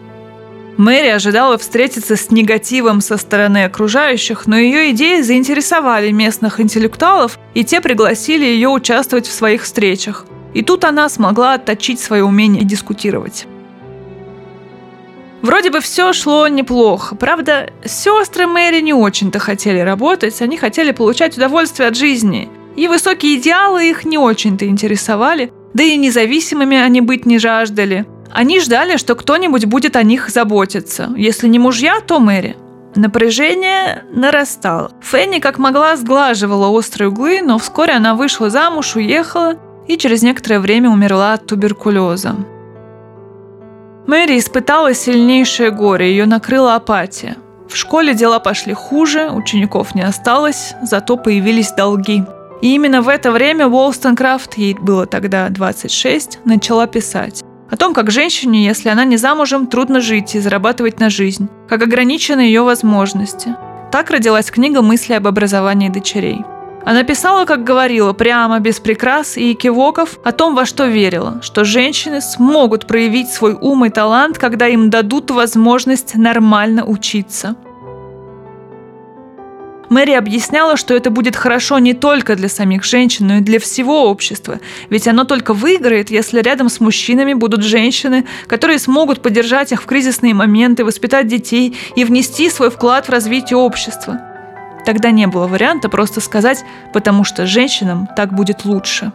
Мэри 0.78 1.08
ожидала 1.08 1.58
встретиться 1.58 2.16
с 2.16 2.30
негативом 2.30 3.02
со 3.02 3.18
стороны 3.18 3.64
окружающих, 3.64 4.46
но 4.46 4.56
ее 4.56 4.92
идеи 4.92 5.20
заинтересовали 5.20 6.10
местных 6.10 6.60
интеллектуалов, 6.60 7.38
и 7.52 7.62
те 7.62 7.82
пригласили 7.82 8.46
ее 8.46 8.68
участвовать 8.70 9.26
в 9.26 9.32
своих 9.32 9.64
встречах. 9.64 10.24
И 10.54 10.62
тут 10.62 10.84
она 10.84 11.10
смогла 11.10 11.54
отточить 11.54 12.00
свое 12.00 12.24
умение 12.24 12.64
дискутировать. 12.64 13.46
Вроде 15.42 15.70
бы 15.70 15.80
все 15.80 16.12
шло 16.12 16.46
неплохо. 16.46 17.16
Правда, 17.16 17.70
сестры 17.84 18.46
Мэри 18.46 18.80
не 18.80 18.94
очень-то 18.94 19.40
хотели 19.40 19.80
работать, 19.80 20.40
они 20.40 20.56
хотели 20.56 20.92
получать 20.92 21.36
удовольствие 21.36 21.88
от 21.88 21.96
жизни. 21.96 22.48
И 22.76 22.86
высокие 22.86 23.36
идеалы 23.36 23.90
их 23.90 24.04
не 24.04 24.18
очень-то 24.18 24.66
интересовали, 24.66 25.52
да 25.74 25.82
и 25.82 25.96
независимыми 25.96 26.78
они 26.78 27.00
быть 27.00 27.26
не 27.26 27.38
жаждали. 27.38 28.06
Они 28.30 28.60
ждали, 28.60 28.96
что 28.96 29.14
кто-нибудь 29.14 29.66
будет 29.66 29.96
о 29.96 30.02
них 30.02 30.30
заботиться. 30.30 31.12
Если 31.16 31.48
не 31.48 31.58
мужья, 31.58 32.00
то 32.00 32.18
Мэри. 32.18 32.56
Напряжение 32.94 34.04
нарастало. 34.12 34.92
Фенни 35.02 35.38
как 35.38 35.58
могла 35.58 35.96
сглаживала 35.96 36.68
острые 36.68 37.08
углы, 37.08 37.40
но 37.42 37.58
вскоре 37.58 37.94
она 37.94 38.14
вышла 38.14 38.48
замуж, 38.48 38.96
уехала 38.96 39.56
и 39.88 39.96
через 39.96 40.22
некоторое 40.22 40.60
время 40.60 40.90
умерла 40.90 41.34
от 41.34 41.46
туберкулеза. 41.46 42.36
Мэри 44.06 44.38
испытала 44.38 44.94
сильнейшее 44.94 45.70
горе, 45.70 46.10
ее 46.10 46.26
накрыла 46.26 46.74
апатия. 46.74 47.36
В 47.68 47.76
школе 47.76 48.14
дела 48.14 48.40
пошли 48.40 48.74
хуже, 48.74 49.30
учеников 49.30 49.94
не 49.94 50.02
осталось, 50.02 50.74
зато 50.82 51.16
появились 51.16 51.72
долги. 51.72 52.24
И 52.60 52.74
именно 52.74 53.00
в 53.00 53.08
это 53.08 53.30
время 53.30 53.66
Уолстонкрафт, 53.68 54.54
ей 54.54 54.74
было 54.74 55.06
тогда 55.06 55.48
26, 55.48 56.40
начала 56.44 56.86
писать. 56.86 57.42
О 57.70 57.76
том, 57.76 57.94
как 57.94 58.10
женщине, 58.10 58.66
если 58.66 58.90
она 58.90 59.04
не 59.04 59.16
замужем, 59.16 59.66
трудно 59.66 60.00
жить 60.00 60.34
и 60.34 60.40
зарабатывать 60.40 61.00
на 61.00 61.08
жизнь, 61.08 61.48
как 61.68 61.82
ограничены 61.82 62.40
ее 62.40 62.62
возможности. 62.62 63.56
Так 63.90 64.10
родилась 64.10 64.50
книга 64.50 64.82
«Мысли 64.82 65.14
об 65.14 65.26
образовании 65.26 65.88
дочерей». 65.88 66.44
Она 66.84 67.04
писала, 67.04 67.44
как 67.44 67.64
говорила, 67.64 68.12
прямо, 68.12 68.58
без 68.58 68.80
прикрас 68.80 69.36
и 69.36 69.54
кивоков, 69.54 70.18
о 70.24 70.32
том, 70.32 70.54
во 70.54 70.66
что 70.66 70.86
верила, 70.86 71.40
что 71.42 71.64
женщины 71.64 72.20
смогут 72.20 72.86
проявить 72.86 73.30
свой 73.30 73.54
ум 73.54 73.84
и 73.84 73.90
талант, 73.90 74.38
когда 74.38 74.66
им 74.66 74.90
дадут 74.90 75.30
возможность 75.30 76.16
нормально 76.16 76.84
учиться. 76.84 77.56
Мэри 79.90 80.12
объясняла, 80.12 80.78
что 80.78 80.94
это 80.94 81.10
будет 81.10 81.36
хорошо 81.36 81.78
не 81.78 81.92
только 81.92 82.34
для 82.34 82.48
самих 82.48 82.82
женщин, 82.82 83.26
но 83.26 83.36
и 83.36 83.40
для 83.40 83.60
всего 83.60 84.10
общества. 84.10 84.58
Ведь 84.88 85.06
оно 85.06 85.24
только 85.24 85.52
выиграет, 85.52 86.10
если 86.10 86.40
рядом 86.40 86.70
с 86.70 86.80
мужчинами 86.80 87.34
будут 87.34 87.62
женщины, 87.62 88.24
которые 88.46 88.78
смогут 88.78 89.20
поддержать 89.20 89.70
их 89.70 89.82
в 89.82 89.86
кризисные 89.86 90.32
моменты, 90.32 90.86
воспитать 90.86 91.28
детей 91.28 91.76
и 91.94 92.04
внести 92.04 92.48
свой 92.48 92.70
вклад 92.70 93.06
в 93.06 93.10
развитие 93.10 93.58
общества. 93.58 94.31
Тогда 94.84 95.10
не 95.10 95.26
было 95.26 95.46
варианта 95.46 95.88
просто 95.88 96.20
сказать 96.20 96.64
«потому 96.92 97.24
что 97.24 97.46
женщинам 97.46 98.08
так 98.16 98.34
будет 98.34 98.64
лучше». 98.64 99.12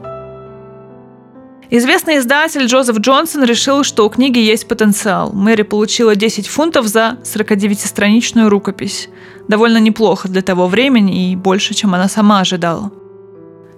Известный 1.69 2.19
издатель 2.19 2.65
Джозеф 2.65 2.97
Джонсон 2.99 3.43
решил, 3.43 3.83
что 3.83 4.05
у 4.05 4.09
книги 4.09 4.39
есть 4.39 4.69
потенциал. 4.69 5.33
Мэри 5.33 5.63
получила 5.63 6.15
10 6.15 6.47
фунтов 6.47 6.87
за 6.87 7.17
49-страничную 7.23 8.47
рукопись. 8.47 9.09
Довольно 9.49 9.77
неплохо 9.77 10.29
для 10.29 10.41
того 10.41 10.67
времени 10.67 11.31
и 11.31 11.35
больше, 11.35 11.73
чем 11.73 11.93
она 11.93 12.07
сама 12.07 12.39
ожидала. 12.39 12.91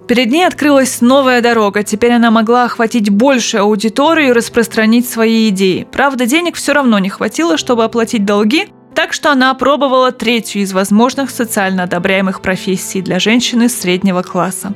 Перед 0.06 0.30
ней 0.30 0.44
открылась 0.44 1.00
новая 1.00 1.40
дорога. 1.40 1.82
Теперь 1.82 2.12
она 2.12 2.30
могла 2.30 2.64
охватить 2.64 3.10
большую 3.10 3.62
аудиторию 3.62 4.28
и 4.28 4.32
распространить 4.32 5.08
свои 5.08 5.48
идеи. 5.48 5.86
Правда, 5.90 6.26
денег 6.26 6.56
все 6.56 6.72
равно 6.72 6.98
не 7.00 7.08
хватило, 7.08 7.56
чтобы 7.56 7.82
оплатить 7.82 8.24
долги, 8.24 8.68
так 9.00 9.14
что 9.14 9.32
она 9.32 9.50
опробовала 9.50 10.12
третью 10.12 10.60
из 10.60 10.74
возможных 10.74 11.30
социально 11.30 11.84
одобряемых 11.84 12.42
профессий 12.42 13.00
для 13.00 13.18
женщины 13.18 13.70
среднего 13.70 14.20
класса. 14.20 14.74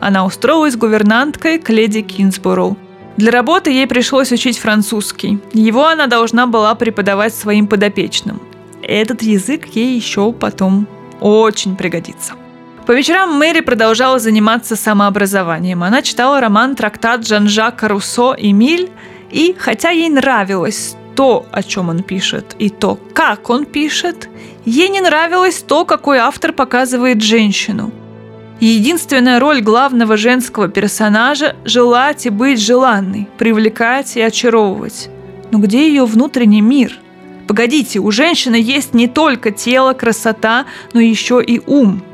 Она 0.00 0.24
устроилась 0.24 0.76
гувернанткой 0.76 1.58
к 1.58 1.68
леди 1.68 2.00
Кинсборо. 2.00 2.74
Для 3.18 3.30
работы 3.30 3.70
ей 3.70 3.86
пришлось 3.86 4.32
учить 4.32 4.56
французский. 4.56 5.40
Его 5.52 5.86
она 5.86 6.06
должна 6.06 6.46
была 6.46 6.74
преподавать 6.74 7.34
своим 7.34 7.66
подопечным. 7.66 8.40
Этот 8.80 9.20
язык 9.20 9.66
ей 9.66 9.94
еще 9.94 10.32
потом 10.32 10.88
очень 11.20 11.76
пригодится. 11.76 12.32
По 12.86 12.92
вечерам 12.92 13.36
Мэри 13.38 13.60
продолжала 13.60 14.18
заниматься 14.18 14.74
самообразованием. 14.74 15.82
Она 15.82 16.00
читала 16.00 16.40
роман 16.40 16.76
«Трактат 16.76 17.26
Жан-Жака 17.26 17.88
Руссо 17.88 18.34
«Эмиль», 18.38 18.88
и 19.30 19.54
хотя 19.58 19.90
ей 19.90 20.08
нравилось 20.08 20.96
то, 21.16 21.46
о 21.50 21.62
чем 21.62 21.88
он 21.88 22.02
пишет, 22.02 22.54
и 22.58 22.68
то, 22.68 22.98
как 23.14 23.50
он 23.50 23.64
пишет, 23.64 24.28
ей 24.64 24.88
не 24.88 25.00
нравилось 25.00 25.64
то, 25.66 25.84
какой 25.84 26.18
автор 26.18 26.52
показывает 26.52 27.22
женщину. 27.22 27.90
Единственная 28.60 29.40
роль 29.40 29.60
главного 29.60 30.16
женского 30.16 30.68
персонажа– 30.68 31.56
желать 31.64 32.26
и 32.26 32.30
быть 32.30 32.60
желанной, 32.60 33.28
привлекать 33.38 34.16
и 34.16 34.20
очаровывать. 34.20 35.10
Но 35.50 35.58
где 35.58 35.88
ее 35.88 36.04
внутренний 36.04 36.62
мир? 36.62 36.98
Погодите, 37.48 37.98
у 37.98 38.10
женщины 38.10 38.56
есть 38.56 38.94
не 38.94 39.08
только 39.08 39.50
тело, 39.50 39.92
красота, 39.92 40.66
но 40.92 41.00
еще 41.00 41.42
и 41.42 41.60
ум– 41.66 42.02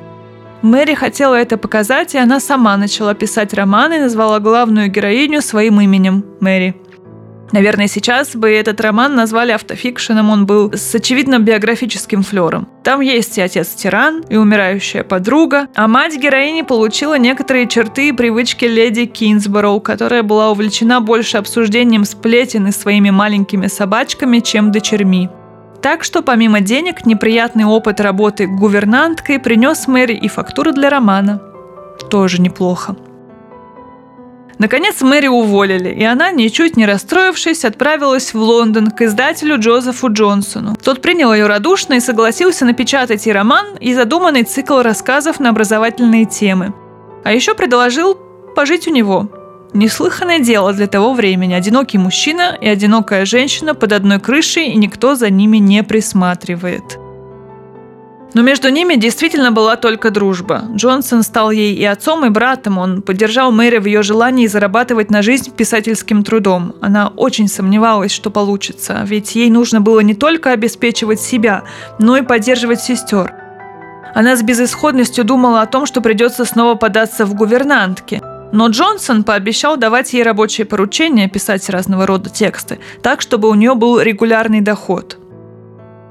Мэри 0.62 0.94
хотела 0.94 1.34
это 1.34 1.56
показать, 1.56 2.14
и 2.14 2.18
она 2.18 2.38
сама 2.38 2.76
начала 2.76 3.14
писать 3.14 3.52
романы 3.52 3.94
и 3.96 4.00
назвала 4.00 4.38
главную 4.38 4.88
героиню 4.88 5.42
своим 5.42 5.80
именем– 5.80 6.24
Мэри. 6.40 6.76
Наверное, 7.52 7.86
сейчас 7.86 8.34
бы 8.34 8.50
этот 8.50 8.80
роман 8.80 9.14
назвали 9.14 9.52
автофикшеном, 9.52 10.30
он 10.30 10.46
был 10.46 10.72
с 10.72 10.94
очевидно 10.94 11.38
биографическим 11.38 12.22
флером. 12.22 12.66
Там 12.82 13.00
есть 13.02 13.36
и 13.36 13.42
отец-тиран, 13.42 14.24
и 14.28 14.36
умирающая 14.36 15.04
подруга, 15.04 15.68
а 15.74 15.86
мать 15.86 16.16
героини 16.16 16.62
получила 16.62 17.18
некоторые 17.18 17.68
черты 17.68 18.08
и 18.08 18.12
привычки 18.12 18.64
леди 18.64 19.04
Кинсбороу, 19.04 19.80
которая 19.80 20.22
была 20.22 20.50
увлечена 20.50 21.00
больше 21.00 21.36
обсуждением 21.36 22.04
сплетен 22.04 22.66
и 22.68 22.72
своими 22.72 23.10
маленькими 23.10 23.66
собачками, 23.66 24.40
чем 24.40 24.72
дочерьми. 24.72 25.28
Так 25.82 26.04
что 26.04 26.22
помимо 26.22 26.60
денег, 26.60 27.04
неприятный 27.04 27.64
опыт 27.64 28.00
работы 28.00 28.46
гувернанткой 28.46 29.38
принес 29.38 29.88
Мэри 29.88 30.14
и 30.14 30.28
фактуру 30.28 30.72
для 30.72 30.88
романа. 30.88 31.42
Тоже 32.08 32.40
неплохо. 32.40 32.96
Наконец 34.62 35.00
Мэри 35.00 35.26
уволили, 35.26 35.88
и 35.88 36.04
она, 36.04 36.30
ничуть 36.30 36.76
не 36.76 36.86
расстроившись, 36.86 37.64
отправилась 37.64 38.32
в 38.32 38.38
Лондон 38.38 38.92
к 38.92 39.02
издателю 39.02 39.58
Джозефу 39.58 40.12
Джонсону. 40.12 40.76
Тот 40.76 41.02
принял 41.02 41.34
ее 41.34 41.48
радушно 41.48 41.94
и 41.94 42.00
согласился 42.00 42.64
напечатать 42.64 43.26
и 43.26 43.32
роман, 43.32 43.74
и 43.80 43.92
задуманный 43.92 44.44
цикл 44.44 44.80
рассказов 44.80 45.40
на 45.40 45.48
образовательные 45.48 46.26
темы. 46.26 46.72
А 47.24 47.32
еще 47.32 47.54
предложил 47.54 48.16
пожить 48.54 48.86
у 48.86 48.92
него– 48.92 49.28
Неслыханное 49.74 50.38
дело 50.38 50.74
для 50.74 50.86
того 50.86 51.14
времени. 51.14 51.54
Одинокий 51.54 51.96
мужчина 51.96 52.56
и 52.60 52.68
одинокая 52.68 53.24
женщина 53.24 53.74
под 53.74 53.92
одной 53.92 54.20
крышей, 54.20 54.68
и 54.68 54.76
никто 54.76 55.14
за 55.14 55.30
ними 55.30 55.56
не 55.56 55.82
присматривает. 55.82 56.98
Но 58.34 58.42
между 58.42 58.68
ними 58.70 58.94
действительно 58.94 59.52
была 59.52 59.76
только 59.76 60.10
дружба. 60.10 60.64
Джонсон 60.74 61.22
стал 61.22 61.50
ей 61.50 61.74
и 61.74 61.84
отцом, 61.84 62.24
и 62.24 62.30
братом. 62.30 62.78
Он 62.78 63.02
поддержал 63.02 63.52
Мэри 63.52 63.78
в 63.78 63.86
ее 63.86 64.02
желании 64.02 64.46
зарабатывать 64.46 65.10
на 65.10 65.22
жизнь 65.22 65.50
писательским 65.54 66.24
трудом. 66.24 66.74
Она 66.80 67.08
очень 67.08 67.48
сомневалась, 67.48 68.12
что 68.12 68.30
получится, 68.30 69.02
ведь 69.04 69.34
ей 69.34 69.50
нужно 69.50 69.80
было 69.80 70.00
не 70.00 70.14
только 70.14 70.50
обеспечивать 70.50 71.20
себя, 71.20 71.64
но 71.98 72.16
и 72.16 72.22
поддерживать 72.22 72.80
сестер. 72.80 73.34
Она 74.14 74.36
с 74.36 74.42
безысходностью 74.42 75.24
думала 75.24 75.62
о 75.62 75.66
том, 75.66 75.86
что 75.86 76.00
придется 76.00 76.44
снова 76.44 76.74
податься 76.74 77.24
в 77.26 77.34
гувернантки– 77.34 78.22
но 78.52 78.68
Джонсон 78.68 79.24
пообещал 79.24 79.78
давать 79.78 80.12
ей 80.12 80.22
рабочие 80.22 80.66
поручения, 80.66 81.26
писать 81.28 81.68
разного 81.70 82.06
рода 82.06 82.28
тексты, 82.28 82.78
так, 83.02 83.22
чтобы 83.22 83.48
у 83.48 83.54
нее 83.54 83.74
был 83.74 83.98
регулярный 83.98 84.60
доход. 84.60 85.18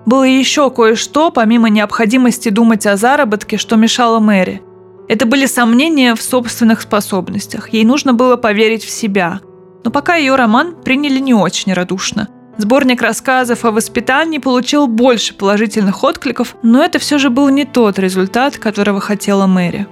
Было 0.05 0.24
еще 0.24 0.70
кое-что, 0.72 1.31
помимо 1.31 1.70
необходимости 1.70 2.49
думать 2.49 2.86
о 2.88 2.97
заработке, 2.97 3.58
что 3.58 3.75
мешало 3.75 4.19
Мэри. 4.19 4.62
Это 5.08 5.25
были 5.25 5.45
сомнения 5.45 6.15
в 6.15 6.21
собственных 6.21 6.82
способностях. 6.82 7.69
Ей 7.73 7.84
нужно 7.84 8.13
было 8.13 8.38
поверить 8.38 8.84
в 8.84 8.89
себя. 8.89 9.41
Но 9.84 9.91
пока 9.91 10.15
ее 10.15 10.36
роман 10.36 10.75
приняли 10.84 11.19
не 11.19 11.34
очень 11.34 11.73
радушно. 11.73 12.30
Сборник 12.58 13.02
рассказов 13.02 13.65
о 13.65 13.71
воспитании 13.71 14.38
получил 14.38 14.88
больше 14.88 15.34
положительных 15.34 16.04
откликов, 16.04 16.56
но 16.62 16.84
это 16.84 16.99
все 16.99 17.17
же 17.17 17.30
был 17.30 17.49
не 17.49 17.65
тот 17.65 17.97
результат, 17.97 18.58
которого 18.58 18.99
хотела 18.99 19.47
Мэри. 19.47 19.88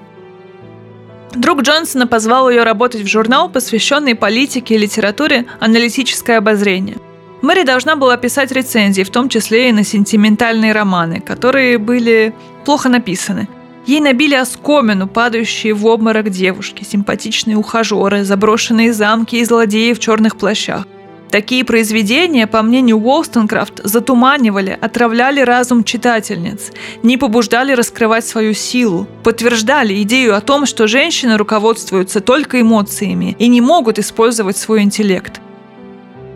Друг 1.34 1.62
Джонсона 1.62 2.08
позвал 2.08 2.50
ее 2.50 2.64
работать 2.64 3.02
в 3.02 3.08
журнал, 3.08 3.50
посвященный 3.50 4.16
политике 4.16 4.76
и 4.76 4.80
литературе 4.80 5.46
«Аналитическое 5.60 6.38
обозрение». 6.38 6.98
Мэри 7.42 7.64
должна 7.64 7.96
была 7.96 8.18
писать 8.18 8.52
рецензии, 8.52 9.04
в 9.04 9.10
том 9.10 9.30
числе 9.30 9.70
и 9.70 9.72
на 9.72 9.84
сентиментальные 9.84 10.74
романы, 10.74 11.22
которые 11.22 11.78
были 11.78 12.34
плохо 12.66 12.90
написаны. 12.90 13.48
Ей 13.86 14.02
набили 14.02 14.36
оскомину 14.36 15.08
падающие 15.08 15.74
в 15.74 15.86
обморок 15.86 16.30
девушки, 16.30 16.84
симпатичные 16.84 17.56
ухажеры, 17.56 18.24
заброшенные 18.24 18.94
замки 18.94 19.38
и 19.38 19.46
злодеи 19.46 19.94
в 19.94 20.00
черных 20.00 20.36
плащах. 20.38 20.86
Такие 21.32 21.64
произведения, 21.64 22.48
по 22.48 22.62
мнению 22.64 22.98
Уолстонкрафт, 22.98 23.82
затуманивали, 23.84 24.78
отравляли 24.82 25.42
разум 25.42 25.84
читательниц, 25.84 26.72
не 27.04 27.18
побуждали 27.18 27.72
раскрывать 27.74 28.26
свою 28.26 28.54
силу, 28.54 29.08
подтверждали 29.24 30.02
идею 30.02 30.36
о 30.36 30.42
том, 30.42 30.66
что 30.66 30.88
женщины 30.88 31.38
руководствуются 31.38 32.20
только 32.20 32.60
эмоциями 32.60 33.36
и 33.40 33.48
не 33.48 33.62
могут 33.62 34.00
использовать 34.00 34.58
свой 34.58 34.82
интеллект. 34.82 35.40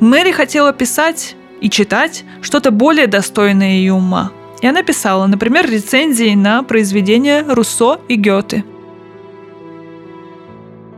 Мэри 0.04 0.34
хотела 0.34 0.74
писать 0.74 1.38
и 1.62 1.70
читать 1.70 2.26
что-то 2.42 2.72
более 2.72 3.08
достойное 3.08 3.76
ее 3.76 3.94
ума. 3.94 4.34
И 4.62 4.68
она 4.68 4.84
писала, 4.84 5.28
например, 5.28 5.70
рецензии 5.70 6.36
на 6.36 6.62
произведения 6.64 7.46
Руссо 7.48 8.02
и 8.10 8.16
Гёте– 8.16 8.66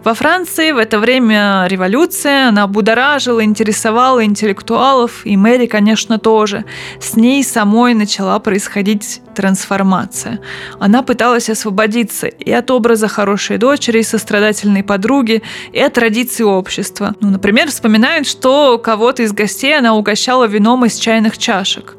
во 0.06 0.14
Франции 0.14 0.72
в 0.72 0.78
это 0.78 1.00
время 1.00 1.66
революция, 1.68 2.50
она 2.50 2.68
будоражила, 2.68 3.44
интересовала 3.44 4.24
интеллектуалов, 4.24 5.26
и 5.26 5.36
Мэри, 5.36 5.66
конечно, 5.66 6.20
тоже. 6.20 6.64
С 7.02 7.16
ней 7.16 7.44
самой 7.44 7.96
начала 7.96 8.38
происходить 8.38 9.22
трансформация. 9.34 10.42
Она 10.80 11.02
пыталась 11.02 11.50
освободиться 11.50 12.28
и 12.28 12.52
от 12.52 12.70
образа 12.70 13.08
хорошей 13.08 13.58
дочери, 13.58 14.02
и 14.02 14.04
сострадательной 14.04 14.84
подруги, 14.84 15.42
и 15.74 15.80
от 15.80 15.94
традиций 15.94 16.46
общества. 16.46 17.16
Ну, 17.20 17.32
например, 17.32 17.70
вспоминают, 17.70 18.28
что 18.28 18.78
кого-то 18.78 19.24
из 19.24 19.34
гостей 19.34 19.76
она 19.76 19.96
угощала 19.96 20.46
вином 20.46 20.86
из 20.86 21.00
чайных 21.00 21.40
чашек. 21.40 21.96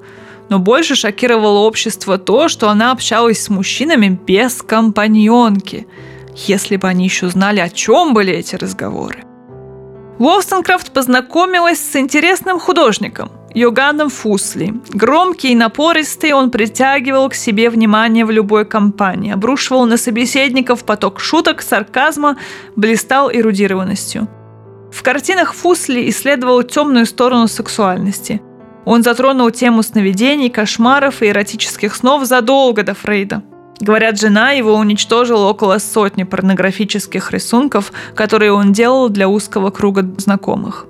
Но 0.49 0.61
больше 0.61 0.95
шокировало 0.95 1.59
общество 1.67 2.19
то, 2.19 2.47
что 2.47 2.71
она 2.71 2.93
общалась 2.93 3.43
с 3.43 3.49
мужчинами 3.49 4.17
без 4.25 4.63
компаньонки– 4.63 5.89
если 6.37 6.77
бы 6.77 6.89
они 6.89 7.05
еще 7.05 7.29
знали, 7.29 7.61
о 7.61 7.69
чем 7.69 8.15
были 8.15 8.33
эти 8.33 8.57
разговоры. 8.57 9.25
Уолстонкрафт 10.19 10.93
познакомилась 10.93 11.79
с 11.79 11.97
интересным 11.97 12.59
художником– 12.59 13.31
Йоганом 13.55 14.11
Фусли. 14.11 14.75
Громкий 14.91 15.53
и 15.53 15.55
напористый, 15.55 16.33
он 16.33 16.51
притягивал 16.51 17.29
к 17.29 17.35
себе 17.35 17.71
внимание 17.71 18.25
в 18.25 18.31
любой 18.31 18.65
компании, 18.67 19.33
обрушивал 19.33 19.87
на 19.87 19.97
собеседников 19.97 20.85
поток 20.85 21.21
шуток, 21.21 21.63
сарказма, 21.63 22.37
блистал 22.77 23.31
эрудированностью. 23.31 24.29
В 24.93 25.03
картинах 25.03 25.55
Фусли 25.55 26.09
исследовал 26.09 26.63
темную 26.63 27.07
сторону 27.07 27.49
сексуальности. 27.49 28.41
Он 28.85 29.03
затронул 29.03 29.51
тему 29.51 29.83
сновидений, 29.83 30.49
кошмаров 30.49 31.23
и 31.23 31.29
эротических 31.29 31.95
снов 31.95 32.25
задолго 32.25 32.83
до 32.83 32.95
Фрейда– 32.95 33.43
Говорят, 33.81 34.19
жена 34.19 34.53
его 34.53 34.75
уничтожила 34.75 35.49
около 35.49 35.79
сотни 35.79 36.23
порнографических 36.23 37.31
рисунков, 37.33 37.93
которые 38.15 38.53
он 38.53 38.73
делал 38.73 39.09
для 39.09 39.29
узкого 39.29 39.71
круга 39.71 40.03
знакомых. 40.19 40.87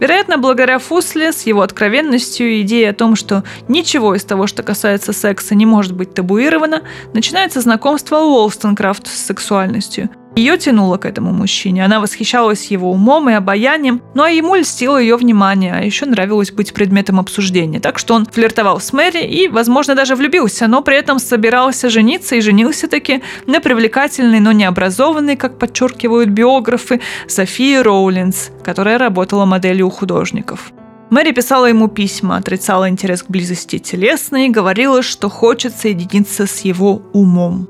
Вероятно, 0.00 0.36
благодаря 0.38 0.78
Фусле 0.78 1.32
с 1.32 1.42
его 1.42 1.60
откровенностью 1.62 2.50
и 2.50 2.62
идеей 2.62 2.86
о 2.86 2.94
том, 2.94 3.14
что 3.14 3.44
ничего 3.68 4.14
из 4.16 4.24
того, 4.24 4.48
что 4.48 4.62
касается 4.62 5.12
секса, 5.12 5.54
не 5.54 5.66
может 5.66 5.94
быть 5.94 6.12
табуировано, 6.12 6.82
начинается 7.14 7.60
знакомство 7.60 8.16
Уолстонкрафт 8.16 9.06
с 9.06 9.26
сексуальностью– 9.26 10.10
ее 10.34 10.56
тянуло 10.56 10.96
к 10.96 11.04
этому 11.04 11.32
мужчине, 11.32 11.84
она 11.84 12.00
восхищалась 12.00 12.70
его 12.70 12.90
умом 12.90 13.28
и 13.28 13.34
обаянием, 13.34 14.00
ну 14.14 14.22
а 14.22 14.30
ему 14.30 14.54
льстило 14.54 14.96
ее 14.96 15.16
внимание, 15.16 15.74
а 15.74 15.84
еще 15.84 16.06
нравилось 16.06 16.50
быть 16.50 16.72
предметом 16.72 17.20
обсуждения. 17.20 17.80
Так 17.80 17.98
что 17.98 18.14
он 18.14 18.24
флиртовал 18.24 18.80
с 18.80 18.92
Мэри 18.92 19.24
и, 19.26 19.48
возможно, 19.48 19.94
даже 19.94 20.16
влюбился, 20.16 20.68
но 20.68 20.82
при 20.82 20.96
этом 20.96 21.18
собирался 21.18 21.90
жениться 21.90 22.36
и 22.36 22.40
женился 22.40 22.88
таки 22.88 23.22
на 23.46 23.60
привлекательной, 23.60 24.40
но 24.40 24.52
не 24.52 24.64
образованной, 24.64 25.36
как 25.36 25.58
подчеркивают 25.58 26.30
биографы, 26.30 27.00
Софии 27.28 27.76
Роулинс, 27.76 28.50
которая 28.64 28.98
работала 28.98 29.44
моделью 29.44 29.88
у 29.88 29.90
художников. 29.90 30.72
Мэри 31.10 31.32
писала 31.32 31.66
ему 31.66 31.88
письма, 31.88 32.38
отрицала 32.38 32.88
интерес 32.88 33.22
к 33.22 33.28
близости 33.28 33.78
телесной 33.78 34.46
и 34.46 34.50
говорила, 34.50 35.02
что 35.02 35.28
хочет 35.28 35.76
соединиться 35.76 36.46
с 36.46 36.60
его 36.60 37.02
умом. 37.12 37.68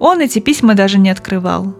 Он 0.00 0.20
эти 0.20 0.40
письма 0.40 0.74
даже 0.74 0.98
не 0.98 1.10
открывал. 1.10 1.76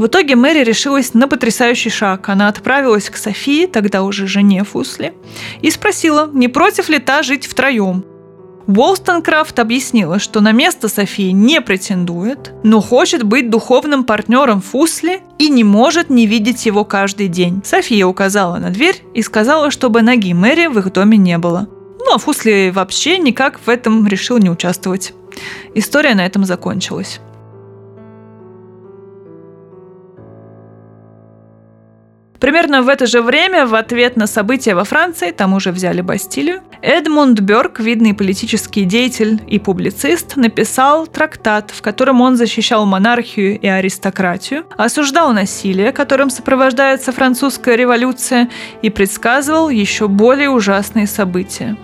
В 0.00 0.06
итоге 0.06 0.34
Мэри 0.34 0.64
решилась 0.64 1.12
на 1.12 1.28
потрясающий 1.28 1.90
шаг. 1.90 2.30
Она 2.30 2.48
отправилась 2.48 3.10
к 3.10 3.18
Софии, 3.18 3.66
тогда 3.66 4.02
уже 4.02 4.26
жене 4.26 4.64
Фусли, 4.64 5.12
и 5.60 5.70
спросила, 5.70 6.30
не 6.32 6.48
против 6.48 6.88
ли 6.88 6.98
та 6.98 7.22
жить 7.22 7.46
втроем. 7.46 8.02
Уолстонкрафт 8.66 9.58
объяснила, 9.58 10.18
что 10.18 10.40
на 10.40 10.52
место 10.52 10.88
Софии 10.88 11.32
не 11.32 11.60
претендует, 11.60 12.54
но 12.62 12.80
хочет 12.80 13.24
быть 13.24 13.50
духовным 13.50 14.04
партнером 14.04 14.62
Фусли 14.62 15.20
и 15.38 15.50
не 15.50 15.64
может 15.64 16.08
не 16.08 16.26
видеть 16.26 16.64
его 16.64 16.86
каждый 16.86 17.28
день. 17.28 17.60
София 17.62 18.06
указала 18.06 18.56
на 18.56 18.70
дверь 18.70 19.02
и 19.12 19.20
сказала, 19.20 19.70
чтобы 19.70 20.00
ноги 20.00 20.32
Мэри 20.32 20.68
в 20.68 20.78
их 20.78 20.90
доме 20.94 21.18
не 21.18 21.36
было. 21.36 21.68
Ну 21.98 22.14
а 22.14 22.18
Фусли 22.18 22.72
вообще 22.74 23.18
никак 23.18 23.60
в 23.60 23.68
этом 23.68 24.06
решил 24.06 24.38
не 24.38 24.48
участвовать. 24.48 25.12
История 25.74 26.14
на 26.14 26.24
этом 26.24 26.46
закончилась. 26.46 27.20
Примерно 32.40 32.82
в 32.82 32.88
это 32.88 33.06
же 33.06 33.20
время, 33.20 33.66
в 33.66 33.74
ответ 33.74 34.16
на 34.16 34.26
события 34.26 34.74
во 34.74 34.84
Франции, 34.84 35.30
там 35.30 35.52
уже 35.52 35.72
взяли 35.72 36.00
Бастилию, 36.00 36.62
Эдмунд 36.80 37.40
Бёрк, 37.40 37.80
видный 37.80 38.14
политический 38.14 38.84
деятель 38.84 39.42
и 39.46 39.58
публицист, 39.58 40.36
написал 40.36 41.06
трактат, 41.06 41.70
в 41.70 41.82
котором 41.82 42.22
он 42.22 42.36
защищал 42.36 42.86
монархию 42.86 43.60
и 43.60 43.66
аристократию, 43.66 44.64
осуждал 44.78 45.34
насилие, 45.34 45.92
которым 45.92 46.30
сопровождается 46.30 47.12
французская 47.12 47.76
революция, 47.76 48.48
и 48.80 48.88
предсказывал 48.88 49.68
еще 49.68 50.08
более 50.08 50.48
ужасные 50.48 51.06
события. 51.06 51.76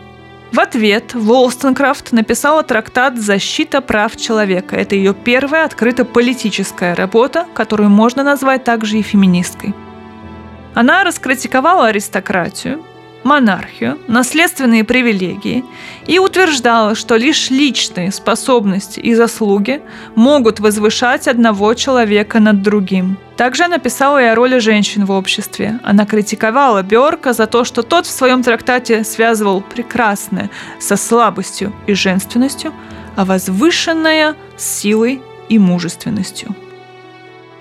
В 0.53 0.61
ответ 0.61 1.13
Волстенкрафт 1.13 2.13
написала 2.13 2.63
трактат 2.63 3.19
«Защита 3.19 3.83
прав 3.83 4.17
человека». 4.17 4.75
Это 4.75 4.95
ее 4.95 5.13
первая 5.13 5.67
открыто 5.67 6.07
политическая 6.07 6.95
работа, 6.95 7.47
которую 7.53 7.91
можно 7.91 8.23
назвать 8.23 8.65
также 8.65 8.99
и 8.99 9.03
феминисткой. 9.03 9.75
Она 10.77 11.05
раскритиковала 11.05 11.87
аристократию, 11.87 12.85
монархию, 13.25 13.99
наследственные 14.09 14.85
привилегии 14.85 15.65
и 16.07 16.19
утверждала, 16.19 16.95
что 16.95 17.17
лишь 17.17 17.49
личные 17.49 18.13
способности 18.13 19.01
и 19.01 19.15
заслуги 19.15 19.81
могут 20.15 20.61
возвышать 20.61 21.29
одного 21.29 21.73
человека 21.73 22.41
над 22.41 22.61
другим. 22.61 23.17
Также 23.39 23.65
она 23.65 23.79
писала 23.79 24.23
и 24.23 24.27
о 24.27 24.35
роли 24.35 24.59
женщин 24.59 25.07
в 25.07 25.13
обществе. 25.13 25.81
Она 25.83 26.05
критиковала 26.05 26.83
Бёрка 26.83 27.33
за 27.33 27.47
то, 27.47 27.65
что 27.65 27.83
тот 27.83 28.05
в 28.05 28.11
своем 28.11 28.43
трактате 28.43 29.03
связывал 29.03 29.63
прекрасное 29.63 30.51
со 30.79 30.97
слабостью 30.97 31.73
и 31.87 31.95
женственностью, 31.95 32.75
а 33.17 33.25
возвышенное 33.25 34.35
с 34.59 34.81
силой 34.81 35.23
и 35.49 35.59
мужественностью. 35.59 36.55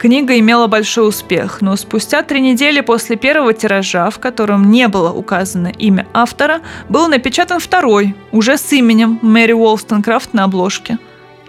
Книга 0.05 0.37
имела 0.37 0.67
большой 0.67 1.09
успех, 1.09 1.61
но 1.61 1.75
спустя 1.75 2.21
три 2.21 2.39
недели 2.39 2.81
после 2.81 3.15
первого 3.15 3.53
тиража, 3.53 4.11
в 4.11 4.19
котором 4.19 4.69
не 4.69 4.87
было 4.87 5.11
указано 5.11 5.69
имя 5.69 6.05
автора, 6.13 6.61
был 6.89 7.07
напечатан 7.07 7.59
второй, 7.59 8.15
уже 8.31 8.59
с 8.59 8.71
именем 8.71 9.17
Мэри 9.23 9.53
Уолстонкрафт 9.53 10.31
на 10.31 10.43
обложке. 10.43 10.99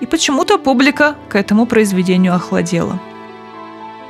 И 0.01 0.07
почему-то 0.07 0.57
публика 0.57 1.17
к 1.29 1.37
этому 1.37 1.67
произведению 1.67 2.35
охладела. 2.35 2.99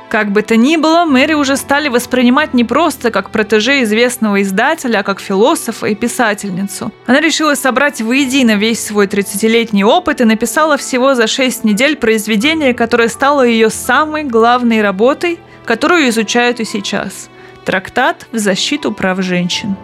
Как 0.09 0.31
бы 0.31 0.41
то 0.41 0.55
ни 0.55 0.77
было, 0.77 1.03
Мэри 1.03 1.33
уже 1.33 1.57
стали 1.57 1.89
воспринимать 1.89 2.53
не 2.53 2.63
просто 2.63 3.11
как 3.11 3.29
протеже 3.29 3.83
известного 3.83 4.41
издателя, 4.41 4.99
а 4.99 5.03
как 5.03 5.19
философа 5.19 5.87
и 5.87 5.95
писательницу. 5.95 6.93
Она 7.07 7.19
решила 7.19 7.55
собрать 7.55 8.01
воедино 8.01 8.55
весь 8.55 8.85
свой 8.85 9.07
30-летний 9.07 9.83
опыт 9.83 10.21
и 10.21 10.25
написала 10.25 10.77
всего 10.77 11.13
за 11.13 11.27
6 11.27 11.65
недель 11.65 11.97
произведение, 11.97 12.73
которое 12.73 13.09
стало 13.09 13.45
ее 13.45 13.69
самой 13.69 14.23
главной 14.23 14.81
работой, 14.81 15.39
которую 15.65 16.07
изучают 16.07 16.61
и 16.61 16.65
сейчас. 16.65 17.29
Трактат 17.65 18.27
в 18.31 18.37
защиту 18.37 18.93
прав 18.93 19.21
женщин. 19.21 19.75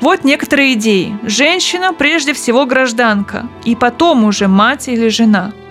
Вот 0.00 0.24
некоторые 0.24 0.72
идеи. 0.72 1.16
Женщина 1.22 1.92
прежде 1.92 2.32
всего 2.32 2.66
гражданка, 2.66 3.48
и 3.64 3.76
потом 3.76 4.24
уже 4.24 4.48
мать 4.48 4.88
или 4.88 5.08
жена– 5.08 5.52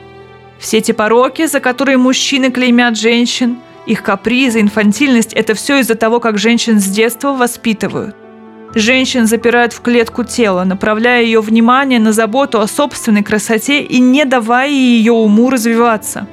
все 0.60 0.78
эти 0.78 0.92
пороки, 0.92 1.46
за 1.46 1.60
которые 1.60 1.98
мужчины 1.98 2.52
клеймят 2.52 2.98
женщин, 2.98 3.58
их 3.86 4.04
капризы, 4.04 4.60
инфантильность– 4.60 5.34
это 5.34 5.54
все 5.54 5.80
из-за 5.80 5.96
того, 5.96 6.20
как 6.20 6.38
женщин 6.38 6.80
с 6.80 6.86
детства 6.86 7.34
воспитывают. 7.34 8.16
Женщин 8.76 9.28
запирают 9.28 9.72
в 9.72 9.82
клетку 9.82 10.24
тела, 10.24 10.66
направляя 10.66 11.24
ее 11.24 11.40
внимание 11.40 12.00
на 12.00 12.12
заботу 12.12 12.60
о 12.60 12.68
собственной 12.68 13.24
красоте 13.24 13.82
и 13.82 14.00
не 14.00 14.26
давая 14.26 14.70
ее 14.70 15.14
уму 15.14 15.50
развиваться. 15.50 16.28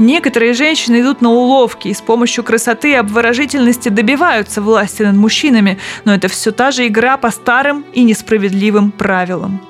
Некоторые 0.00 0.54
женщины 0.54 1.00
идут 1.00 1.20
на 1.20 1.30
уловки 1.30 1.88
и 1.88 1.94
с 1.94 2.00
помощью 2.00 2.42
красоты 2.42 2.90
и 2.90 2.96
обворожительности 2.96 3.88
добиваются 3.88 4.60
власти 4.60 5.02
над 5.02 5.14
мужчинами, 5.14 5.78
но 6.04 6.12
это 6.12 6.26
все 6.26 6.50
та 6.50 6.72
же 6.72 6.88
игра 6.88 7.16
по 7.16 7.30
старым 7.30 7.84
и 7.92 8.02
несправедливым 8.02 8.90
правилам. 8.90 9.60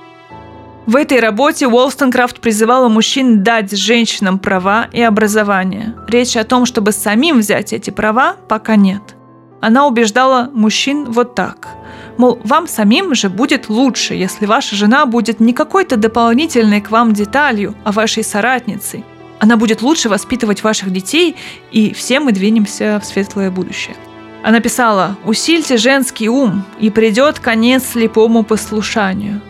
В 0.86 0.96
этой 0.96 1.18
работе 1.18 1.66
Уолстонкрафт 1.66 2.40
призывала 2.40 2.88
мужчин 2.88 3.42
дать 3.42 3.74
женщинам 3.74 4.38
права 4.38 4.86
и 4.92 5.00
образование. 5.00 5.94
Речь 6.08 6.36
о 6.36 6.44
том, 6.44 6.66
чтобы 6.66 6.92
самим 6.92 7.38
взять 7.38 7.72
эти 7.72 7.88
права, 7.88 8.36
пока 8.48 8.76
нет. 8.76 9.16
Она 9.62 9.86
убеждала 9.86 10.50
мужчин 10.52 11.06
вот 11.10 11.34
так. 11.34 11.68
Мол, 12.18 12.38
вам 12.44 12.68
самим 12.68 13.14
же 13.14 13.30
будет 13.30 13.70
лучше, 13.70 14.14
если 14.14 14.44
ваша 14.44 14.76
жена 14.76 15.06
будет 15.06 15.40
не 15.40 15.54
какой-то 15.54 15.96
дополнительной 15.96 16.82
к 16.82 16.90
вам 16.90 17.14
деталью, 17.14 17.74
а 17.82 17.90
вашей 17.90 18.22
соратницей. 18.22 19.06
Она 19.40 19.56
будет 19.56 19.80
лучше 19.80 20.10
воспитывать 20.10 20.62
ваших 20.62 20.92
детей, 20.92 21.34
и 21.72 21.94
все 21.94 22.20
мы 22.20 22.32
двинемся 22.32 23.00
в 23.02 23.06
светлое 23.06 23.50
будущее. 23.50 23.96
Она 24.42 24.60
писала 24.60 25.16
«Усильте 25.24 25.78
женский 25.78 26.28
ум, 26.28 26.62
и 26.78 26.90
придет 26.90 27.38
конец 27.38 27.84
слепому 27.92 28.44
послушанию». 28.44 29.40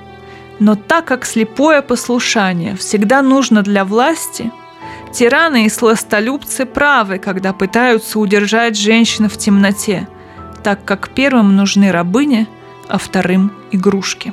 Но 0.60 0.76
так 0.76 1.04
как 1.06 1.24
слепое 1.24 1.82
послушание 1.82 2.76
всегда 2.76 3.22
нужно 3.22 3.62
для 3.62 3.84
власти, 3.84 4.52
тираны 5.12 5.66
и 5.66 5.68
сластолюбцы 5.68 6.66
правы, 6.66 7.18
когда 7.18 7.52
пытаются 7.52 8.18
удержать 8.18 8.76
женщин 8.76 9.28
в 9.28 9.36
темноте, 9.36 10.08
так 10.62 10.84
как 10.84 11.08
первым 11.10 11.56
нужны 11.56 11.90
рабыни, 11.90 12.46
а 12.88 12.98
вторым– 12.98 13.52
игрушки. 13.72 14.32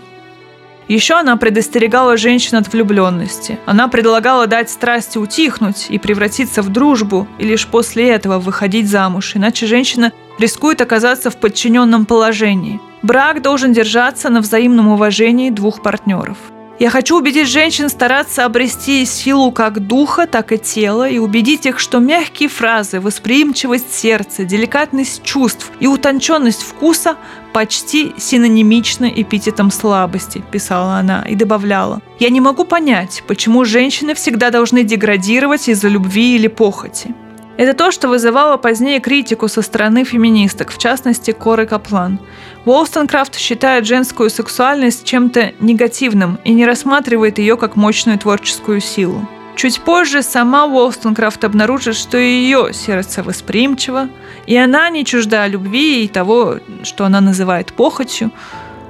Еще 0.87 1.13
она 1.13 1.37
предостерегала 1.37 2.17
женщин 2.17 2.57
от 2.57 2.71
влюбленности. 2.73 3.57
Она 3.65 3.87
предлагала 3.87 4.45
дать 4.45 4.69
страсти 4.69 5.17
утихнуть 5.17 5.87
и 5.89 5.97
превратиться 5.97 6.61
в 6.61 6.69
дружбу, 6.69 7.27
и 7.39 7.45
лишь 7.45 7.65
после 7.65 8.09
этого 8.09 8.39
выходить 8.39 8.89
замуж, 8.89 9.35
иначе 9.35 9.67
женщина 9.67 10.11
рискует 10.37 10.81
оказаться 10.81 11.29
в 11.29 11.37
подчиненном 11.37 12.05
положении– 12.05 12.79
Брак 13.01 13.41
должен 13.41 13.73
держаться 13.73 14.29
на 14.29 14.41
взаимном 14.41 14.89
уважении 14.89 15.49
двух 15.49 15.81
партнеров. 15.81 16.37
Я 16.81 16.89
хочу 16.89 17.17
убедить 17.17 17.47
женщин 17.47 17.89
стараться 17.89 18.43
обрести 18.43 19.05
силу 19.05 19.51
как 19.51 19.79
духа, 19.79 20.25
так 20.25 20.51
и 20.51 20.57
тела, 20.57 21.07
и 21.07 21.19
убедить 21.19 21.67
их, 21.67 21.77
что 21.77 21.99
мягкие 21.99 22.49
фразы, 22.49 22.99
восприимчивость 22.99 23.93
сердца, 23.93 24.45
деликатность 24.45 25.21
чувств 25.21 25.71
и 25.79 25.85
утонченность 25.85 26.63
вкуса 26.63 27.17
почти 27.53 28.13
синонимичны 28.17 29.13
эпитетом 29.15 29.69
слабости, 29.69 30.43
писала 30.51 30.95
она 30.95 31.23
и 31.29 31.35
добавляла. 31.35 32.01
Я 32.19 32.29
не 32.29 32.41
могу 32.41 32.65
понять, 32.65 33.23
почему 33.27 33.63
женщины 33.63 34.15
всегда 34.15 34.49
должны 34.49 34.83
деградировать 34.83 35.69
из-за 35.69 35.87
любви 35.87 36.35
или 36.35 36.47
похоти. 36.47 37.13
Это 37.57 37.73
то, 37.73 37.91
что 37.91 38.07
вызывало 38.07 38.57
позднее 38.57 38.99
критику 38.99 39.47
со 39.47 39.61
стороны 39.61 40.03
феминисток, 40.03 40.71
в 40.71 40.77
частности 40.77 41.31
Коры 41.31 41.65
Каплан. 41.65 42.19
Уолстонкрафт 42.65 43.35
считает 43.35 43.85
женскую 43.85 44.29
сексуальность 44.29 45.03
чем-то 45.03 45.53
негативным 45.59 46.39
и 46.45 46.53
не 46.53 46.65
рассматривает 46.65 47.39
ее 47.39 47.57
как 47.57 47.75
мощную 47.75 48.17
творческую 48.17 48.79
силу. 48.79 49.27
Чуть 49.55 49.81
позже 49.81 50.23
сама 50.23 50.65
Уолстонкрафт 50.65 51.43
обнаружит, 51.43 51.95
что 51.95 52.17
ее 52.17 52.73
сердце 52.73 53.21
восприимчиво, 53.21 54.09
и 54.47 54.55
она 54.55 54.89
не 54.89 55.03
чужда 55.03 55.45
любви 55.45 56.05
и 56.05 56.07
того, 56.07 56.59
что 56.83 57.05
она 57.05 57.19
называет 57.19 57.73
похотью, 57.73 58.31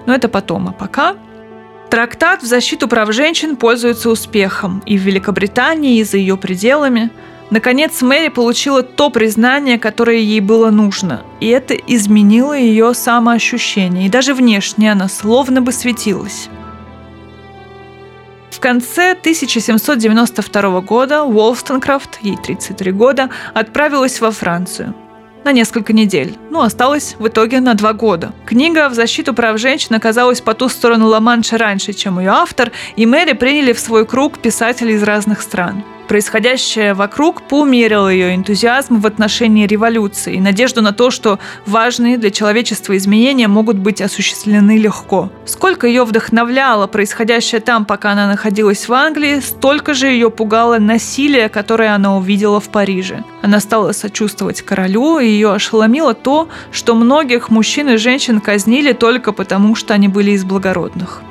но 0.05 0.13
это 0.13 0.29
потом, 0.29 0.69
а 0.69 0.71
пока 0.71 1.15
Трактат 1.89 2.41
в 2.41 2.45
защиту 2.45 2.87
прав 2.87 3.11
женщин 3.11 3.57
пользуется 3.57 4.09
успехом 4.09 4.81
и 4.85 4.97
в 4.97 5.01
Великобритании, 5.01 5.97
и 5.97 6.03
за 6.05 6.17
ее 6.17 6.37
пределами– 6.37 7.09
Наконец, 7.51 8.01
Мэри 8.01 8.29
получила 8.29 8.81
то 8.81 9.09
признание, 9.09 9.77
которое 9.77 10.19
ей 10.19 10.39
было 10.39 10.71
нужно, 10.71 11.23
и 11.41 11.47
это 11.47 11.73
изменило 11.73 12.57
ее 12.57 12.93
самоощущение, 12.93 14.05
и 14.05 14.09
даже 14.09 14.33
внешне 14.33 14.89
она 14.89 15.09
словно 15.09 15.61
бы 15.61 15.73
светилась. 15.73 16.47
В 18.51 18.61
конце 18.61 19.11
1792 19.11 20.81
года 20.81 21.23
Уолстонкрафт, 21.23 22.19
ей 22.21 22.37
33 22.37 22.91
года, 22.93 23.29
отправилась 23.53 24.21
во 24.21 24.31
Францию 24.31 24.95
на 25.43 25.51
несколько 25.51 25.91
недель. 25.91 26.37
Ну, 26.51 26.61
осталось 26.61 27.15
в 27.19 27.27
итоге 27.27 27.59
на 27.59 27.73
два 27.73 27.91
года. 27.91 28.31
Книга 28.45 28.87
в 28.87 28.93
защиту 28.93 29.33
прав 29.33 29.59
женщин 29.59 29.95
оказалась 29.95 30.39
по 30.39 30.53
ту 30.53 30.69
сторону 30.69 31.07
Ла-Манша 31.07 31.57
раньше, 31.57 31.91
чем 31.91 32.19
ее 32.19 32.29
автор, 32.29 32.71
и 32.95 33.05
Мэри 33.05 33.33
приняли 33.33 33.73
в 33.73 33.79
свой 33.79 34.05
круг 34.05 34.39
писателей 34.39 34.93
из 34.93 35.03
разных 35.03 35.41
стран– 35.41 35.83
Происходящее 36.07 36.93
вокруг 36.93 37.41
поумерило 37.43 38.09
ее 38.09 38.35
энтузиазм 38.35 38.99
в 38.99 39.07
отношении 39.07 39.65
революции 39.65 40.35
и 40.35 40.41
надежду 40.41 40.81
на 40.81 40.91
то, 40.91 41.09
что 41.09 41.39
важные 41.65 42.17
для 42.17 42.31
человечества 42.31 42.97
изменения 42.97 43.47
могут 43.47 43.77
быть 43.77 44.01
осуществлены 44.01 44.77
легко. 44.77 45.31
Сколько 45.45 45.87
ее 45.87 46.03
вдохновляло 46.03 46.87
происходящее 46.87 47.61
там, 47.61 47.85
пока 47.85 48.11
она 48.11 48.27
находилась 48.27 48.87
в 48.87 48.93
Англии, 48.93 49.39
столько 49.39 49.93
же 49.93 50.07
ее 50.07 50.29
пугало 50.29 50.79
насилие, 50.79 51.47
которое 51.47 51.95
она 51.95 52.17
увидела 52.17 52.59
в 52.59 52.69
Париже. 52.69 53.23
Она 53.41 53.59
стала 53.59 53.93
сочувствовать 53.93 54.61
королю, 54.61 55.19
и 55.19 55.27
ее 55.27 55.53
ошеломило 55.53 56.13
то, 56.13 56.49
что 56.71 56.93
многих 56.95 57.49
мужчин 57.49 57.89
и 57.89 57.97
женщин 57.97 58.41
казнили 58.41 58.91
только 58.93 59.31
потому, 59.31 59.75
что 59.75 59.93
они 59.93 60.07
были 60.07 60.31
из 60.31 60.43
благородных. 60.43 61.21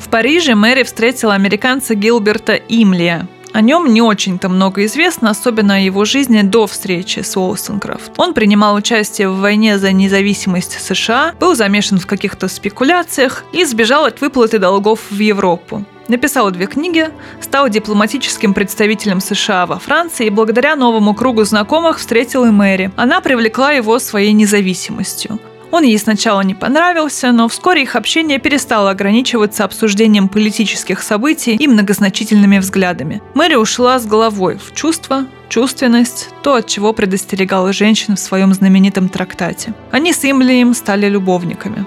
В 0.00 0.08
Париже 0.08 0.56
Мэри 0.56 0.82
встретила 0.82 1.34
американца 1.34 1.94
Гилберта 1.94 2.54
Имлия, 2.54 3.28
о 3.52 3.60
нем 3.60 3.92
не 3.92 4.02
очень-то 4.02 4.48
много 4.48 4.84
известно, 4.86 5.30
особенно 5.30 5.74
о 5.74 5.78
его 5.78 6.04
жизни 6.04 6.42
до 6.42 6.66
встречи 6.66 7.20
с 7.20 7.36
Уолстенкрафт. 7.36 8.12
Он 8.16 8.34
принимал 8.34 8.74
участие 8.74 9.28
в 9.28 9.38
войне 9.38 9.78
за 9.78 9.92
независимость 9.92 10.80
США, 10.80 11.34
был 11.38 11.54
замешан 11.54 11.98
в 11.98 12.06
каких-то 12.06 12.48
спекуляциях 12.48 13.44
и 13.52 13.64
сбежал 13.64 14.06
от 14.06 14.20
выплаты 14.20 14.58
долгов 14.58 15.00
в 15.10 15.18
Европу. 15.18 15.84
Написал 16.08 16.50
две 16.50 16.66
книги, 16.66 17.08
стал 17.40 17.68
дипломатическим 17.68 18.54
представителем 18.54 19.20
США 19.20 19.66
во 19.66 19.78
Франции 19.78 20.26
и 20.26 20.30
благодаря 20.30 20.76
новому 20.76 21.14
кругу 21.14 21.44
знакомых 21.44 21.98
встретил 21.98 22.44
и 22.44 22.50
Мэри. 22.50 22.90
Она 22.96 23.20
привлекла 23.20 23.72
его 23.72 23.98
своей 23.98 24.32
независимостью. 24.32 25.38
Он 25.72 25.84
ей 25.84 25.98
сначала 25.98 26.42
не 26.42 26.54
понравился, 26.54 27.32
но 27.32 27.48
вскоре 27.48 27.82
их 27.82 27.96
общение 27.96 28.38
перестало 28.38 28.90
ограничиваться 28.90 29.64
обсуждением 29.64 30.28
политических 30.28 31.02
событий 31.02 31.56
и 31.56 31.66
многозначительными 31.66 32.58
взглядами. 32.58 33.22
Мэри 33.34 33.54
ушла 33.54 33.98
с 33.98 34.06
головой 34.06 34.58
в 34.58 34.74
чувство, 34.74 35.26
чувственность, 35.48 36.28
то, 36.42 36.56
от 36.56 36.66
чего 36.66 36.92
предостерегала 36.92 37.72
женщин 37.72 38.16
в 38.16 38.20
своем 38.20 38.52
знаменитом 38.52 39.08
трактате. 39.08 39.72
Они 39.90 40.12
с 40.12 40.22
Имлием 40.24 40.74
стали 40.74 41.08
любовниками. 41.08 41.86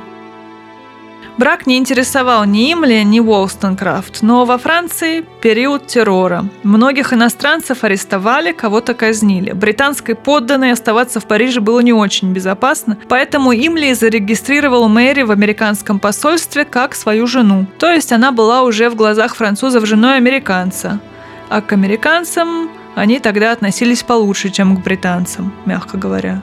Брак 1.37 1.67
не 1.67 1.77
интересовал 1.77 2.45
ни 2.45 2.71
Имли, 2.71 3.03
ни 3.03 3.19
Уолстонкрафт, 3.19 4.21
но 4.21 4.45
во 4.45 4.57
Франции 4.57 5.25
период 5.41 5.85
террора. 5.85 6.45
Многих 6.63 7.11
иностранцев 7.11 7.83
арестовали, 7.83 8.53
кого-то 8.53 8.93
казнили. 8.93 9.51
Британской 9.51 10.15
подданной 10.15 10.71
оставаться 10.71 11.19
в 11.19 11.25
Париже 11.25 11.59
было 11.59 11.81
не 11.81 11.91
очень 11.91 12.31
безопасно, 12.31 12.97
поэтому 13.09 13.53
Имли 13.53 13.91
зарегистрировал 13.91 14.87
Мэри 14.87 15.23
в 15.23 15.31
американском 15.31 15.99
посольстве 15.99 16.63
как 16.63 16.95
свою 16.95 17.27
жену. 17.27 17.65
То 17.79 17.91
есть 17.91 18.13
она 18.13 18.31
была 18.31 18.63
уже 18.63 18.89
в 18.89 18.95
глазах 18.95 19.35
французов 19.35 19.85
женой 19.85 20.15
американца. 20.15 21.01
А 21.49 21.61
к 21.61 21.73
американцам 21.73 22.69
они 22.95 23.19
тогда 23.19 23.51
относились 23.51 24.03
получше, 24.03 24.49
чем 24.51 24.77
к 24.77 24.83
британцам, 24.83 25.53
мягко 25.65 25.97
говоря. 25.97 26.41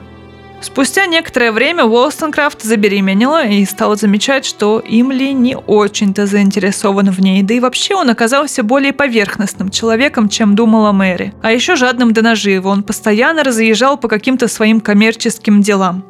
Спустя 0.63 1.07
некоторое 1.07 1.51
время 1.51 1.83
Уолстонкрафт 1.83 2.61
забеременела 2.61 3.45
и 3.45 3.65
стала 3.65 3.97
замечать, 3.97 4.45
что 4.45 4.81
Имли 4.87 5.33
не 5.33 5.57
очень-то 5.57 6.25
заинтересован 6.25 7.11
в 7.11 7.19
ней, 7.19 7.43
да 7.43 7.53
и 7.53 7.59
вообще 7.59 7.95
он 7.95 8.09
оказался 8.09 8.63
более 8.63 8.93
поверхностным 8.93 9.69
человеком, 9.69 10.29
чем 10.29 10.55
думала 10.55 10.93
Мэри. 10.93 11.33
А 11.41 11.51
еще 11.51 11.75
жадным 11.75 12.13
до 12.13 12.21
наживы, 12.21 12.69
он 12.69 12.83
постоянно 12.83 13.43
разъезжал 13.43 13.97
по 13.97 14.07
каким-то 14.07 14.47
своим 14.47 14.79
коммерческим 14.79 15.61
делам. 15.61 16.05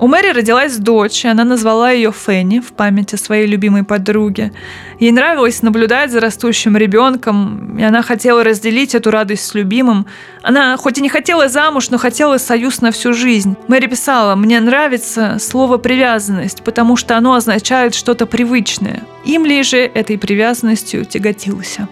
У 0.00 0.06
Мэри 0.06 0.30
родилась 0.30 0.76
дочь, 0.76 1.24
и 1.24 1.28
она 1.28 1.42
назвала 1.42 1.90
ее 1.90 2.12
Фенни 2.12 2.60
в 2.60 2.72
память 2.72 3.14
о 3.14 3.16
своей 3.16 3.46
любимой 3.46 3.82
подруге. 3.82 4.52
Ей 5.00 5.10
нравилось 5.10 5.60
наблюдать 5.62 6.12
за 6.12 6.20
растущим 6.20 6.76
ребенком, 6.76 7.76
и 7.76 7.82
она 7.82 8.02
хотела 8.02 8.44
разделить 8.44 8.94
эту 8.94 9.10
радость 9.10 9.46
с 9.46 9.54
любимым. 9.54 10.06
Она 10.42 10.76
хоть 10.76 10.98
и 10.98 11.02
не 11.02 11.08
хотела 11.08 11.48
замуж, 11.48 11.90
но 11.90 11.98
хотела 11.98 12.38
союз 12.38 12.80
на 12.80 12.92
всю 12.92 13.12
жизнь. 13.12 13.56
Мэри 13.66 13.88
писала, 13.88 14.36
«Мне 14.36 14.60
нравится 14.60 15.38
слово 15.40 15.78
«привязанность», 15.78 16.62
потому 16.62 16.96
что 16.96 17.16
оно 17.16 17.34
означает 17.34 17.94
что-то 17.94 18.26
привычное». 18.26 19.02
Им 19.24 19.44
ли 19.44 19.64
же 19.64 19.78
этой 19.78 20.16
привязанностью 20.16 21.04
тяготился. 21.04 21.88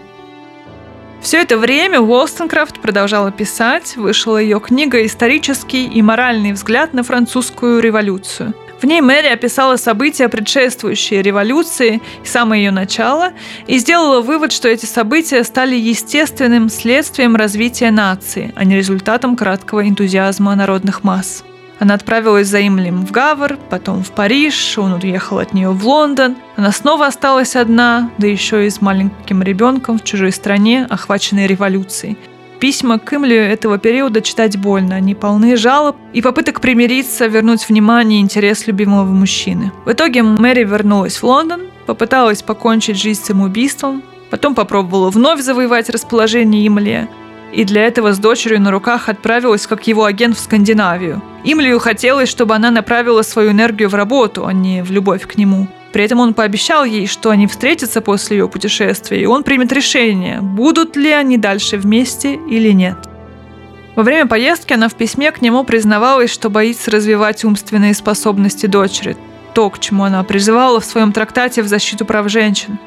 Все 1.21 1.41
это 1.41 1.57
время 1.57 1.99
Уолстенкрафт 1.99 2.79
продолжала 2.79 3.31
писать, 3.31 3.97
вышла 3.97 4.37
ее 4.37 4.59
книга 4.59 5.05
«Исторический 5.05 5.85
и 5.85 6.01
моральный 6.01 6.53
взгляд 6.53 6.93
на 6.93 7.03
французскую 7.03 7.81
революцию». 7.81 8.53
В 8.81 8.85
ней 8.85 9.01
Мэри 9.01 9.27
описала 9.27 9.75
события, 9.75 10.29
предшествующие 10.29 11.23
революции 11.23 11.99
и 12.23 12.27
самое 12.27 12.65
ее 12.65 12.71
начало, 12.71 13.33
и 13.65 13.79
сделала 13.79 14.21
вывод, 14.21 14.51
что 14.51 14.69
эти 14.69 14.85
события 14.85 15.43
стали 15.43 15.75
естественным 15.75 16.69
следствием 16.69 17.35
развития 17.35 17.89
нации, 17.89 18.53
а 18.55 18.63
не 18.63 18.75
результатом 18.75 19.35
краткого 19.35 19.87
энтузиазма 19.87 20.55
народных 20.55 21.03
масс. 21.03 21.43
Она 21.79 21.93
отправилась 21.93 22.47
за 22.47 22.59
Имлем 22.59 23.05
в 23.05 23.11
Гавр, 23.11 23.57
потом 23.69 24.03
в 24.03 24.11
Париж, 24.11 24.77
он 24.77 24.93
уехал 24.93 25.39
от 25.39 25.53
нее 25.53 25.69
в 25.69 25.85
Лондон. 25.85 26.35
Она 26.55 26.71
снова 26.71 27.05
осталась 27.05 27.55
одна, 27.55 28.09
да 28.17 28.27
еще 28.27 28.65
и 28.65 28.69
с 28.69 28.81
маленьким 28.81 29.43
ребенком 29.43 29.99
в 29.99 30.03
чужой 30.03 30.31
стране, 30.31 30.87
охваченной 30.89 31.45
революцией. 31.45 32.17
Письма 32.59 32.97
к 32.97 33.13
Имлю 33.13 33.35
этого 33.35 33.77
периода 33.77 34.21
читать 34.21 34.57
больно. 34.57 34.95
Они 34.95 35.13
полны 35.13 35.55
жалоб 35.57 35.95
и 36.13 36.23
попыток 36.23 36.59
примириться, 36.59 37.27
вернуть 37.27 37.69
внимание 37.69 38.19
и 38.19 38.23
интерес 38.23 38.65
любимого 38.65 39.05
мужчины. 39.05 39.71
В 39.85 39.91
итоге 39.91 40.23
Мэри 40.23 40.63
вернулась 40.63 41.17
в 41.17 41.23
Лондон, 41.23 41.61
попыталась 41.85 42.41
покончить 42.41 42.97
жизнь 42.97 43.23
самоубийством, 43.23 44.01
потом 44.31 44.55
попробовала 44.55 45.11
вновь 45.11 45.41
завоевать 45.41 45.89
расположение 45.89 46.65
Имлия, 46.65 47.07
и 47.53 47.63
для 47.63 47.85
этого 47.85 48.13
с 48.13 48.19
дочерью 48.19 48.61
на 48.61 48.71
руках 48.71 49.09
отправилась 49.09 49.67
как 49.67 49.87
его 49.87 50.03
агент 50.05 50.37
в 50.37 50.39
Скандинавию. 50.39 51.21
Имлию 51.43 51.79
хотелось, 51.79 52.29
чтобы 52.29 52.55
она 52.55 52.71
направила 52.71 53.21
свою 53.21 53.51
энергию 53.51 53.89
в 53.89 53.95
работу, 53.95 54.45
а 54.45 54.53
не 54.53 54.83
в 54.83 54.91
любовь 54.91 55.25
к 55.25 55.37
нему. 55.37 55.67
При 55.93 56.03
этом 56.03 56.19
он 56.19 56.33
пообещал 56.33 56.83
ей, 56.83 57.07
что 57.07 57.29
они 57.29 57.47
встретятся 57.47 58.01
после 58.01 58.37
ее 58.37 58.49
путешествия, 58.49 59.21
и 59.21 59.25
он 59.25 59.43
примет 59.43 59.71
решение, 59.71 60.41
будут 60.41 60.95
ли 60.95 61.09
они 61.09 61.37
дальше 61.37 61.77
вместе 61.77 62.35
или 62.35 62.71
нет. 62.71 62.97
Во 63.95 64.03
время 64.03 64.27
поездки 64.27 64.73
она 64.73 64.89
в 64.89 64.95
письме 64.95 65.31
к 65.31 65.41
нему 65.41 65.63
признавалась, 65.63 66.29
что 66.29 66.51
боится 66.51 66.91
развивать 66.91 67.43
умственные 67.43 67.95
способности 67.95 68.67
дочери, 68.67 69.17
то, 69.55 69.71
к 69.71 69.79
чему 69.79 70.03
она 70.03 70.23
призывала 70.23 70.79
в 70.79 70.85
своем 70.85 71.11
трактате 71.11 71.63
в 71.63 71.67
защиту 71.67 72.05
прав 72.05 72.29
женщин. 72.29 72.77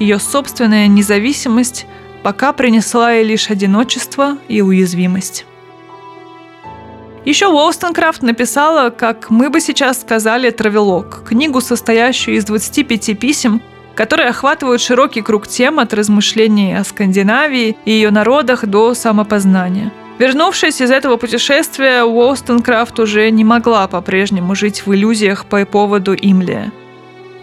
Ее 0.00 0.18
собственная 0.18 0.88
независимость 0.88 1.86
пока 2.22 2.52
принесла 2.52 3.12
ей 3.12 3.24
лишь 3.24 3.50
одиночество 3.50 4.38
и 4.48 4.60
уязвимость. 4.62 5.46
Еще 7.24 7.46
Уолстонкрафт 7.48 8.22
написала, 8.22 8.90
как 8.90 9.28
мы 9.28 9.50
бы 9.50 9.60
сейчас 9.60 10.00
сказали, 10.00 10.50
травелок, 10.50 11.24
книгу, 11.28 11.60
состоящую 11.60 12.36
из 12.36 12.44
25 12.44 13.18
писем, 13.18 13.60
которые 13.94 14.28
охватывают 14.28 14.80
широкий 14.80 15.22
круг 15.22 15.46
тем 15.46 15.78
от 15.78 15.92
размышлений 15.92 16.74
о 16.74 16.84
Скандинавии 16.84 17.76
и 17.84 17.90
ее 17.90 18.10
народах 18.10 18.64
до 18.64 18.94
самопознания. 18.94 19.92
Вернувшись 20.18 20.80
из 20.80 20.90
этого 20.90 21.16
путешествия, 21.16 22.02
Уолстонкрафт 22.02 22.98
уже 22.98 23.30
не 23.30 23.44
могла 23.44 23.86
по-прежнему 23.88 24.54
жить 24.54 24.86
в 24.86 24.94
иллюзиях 24.94 25.46
по 25.46 25.64
поводу 25.66 26.14
Имлия. 26.14 26.72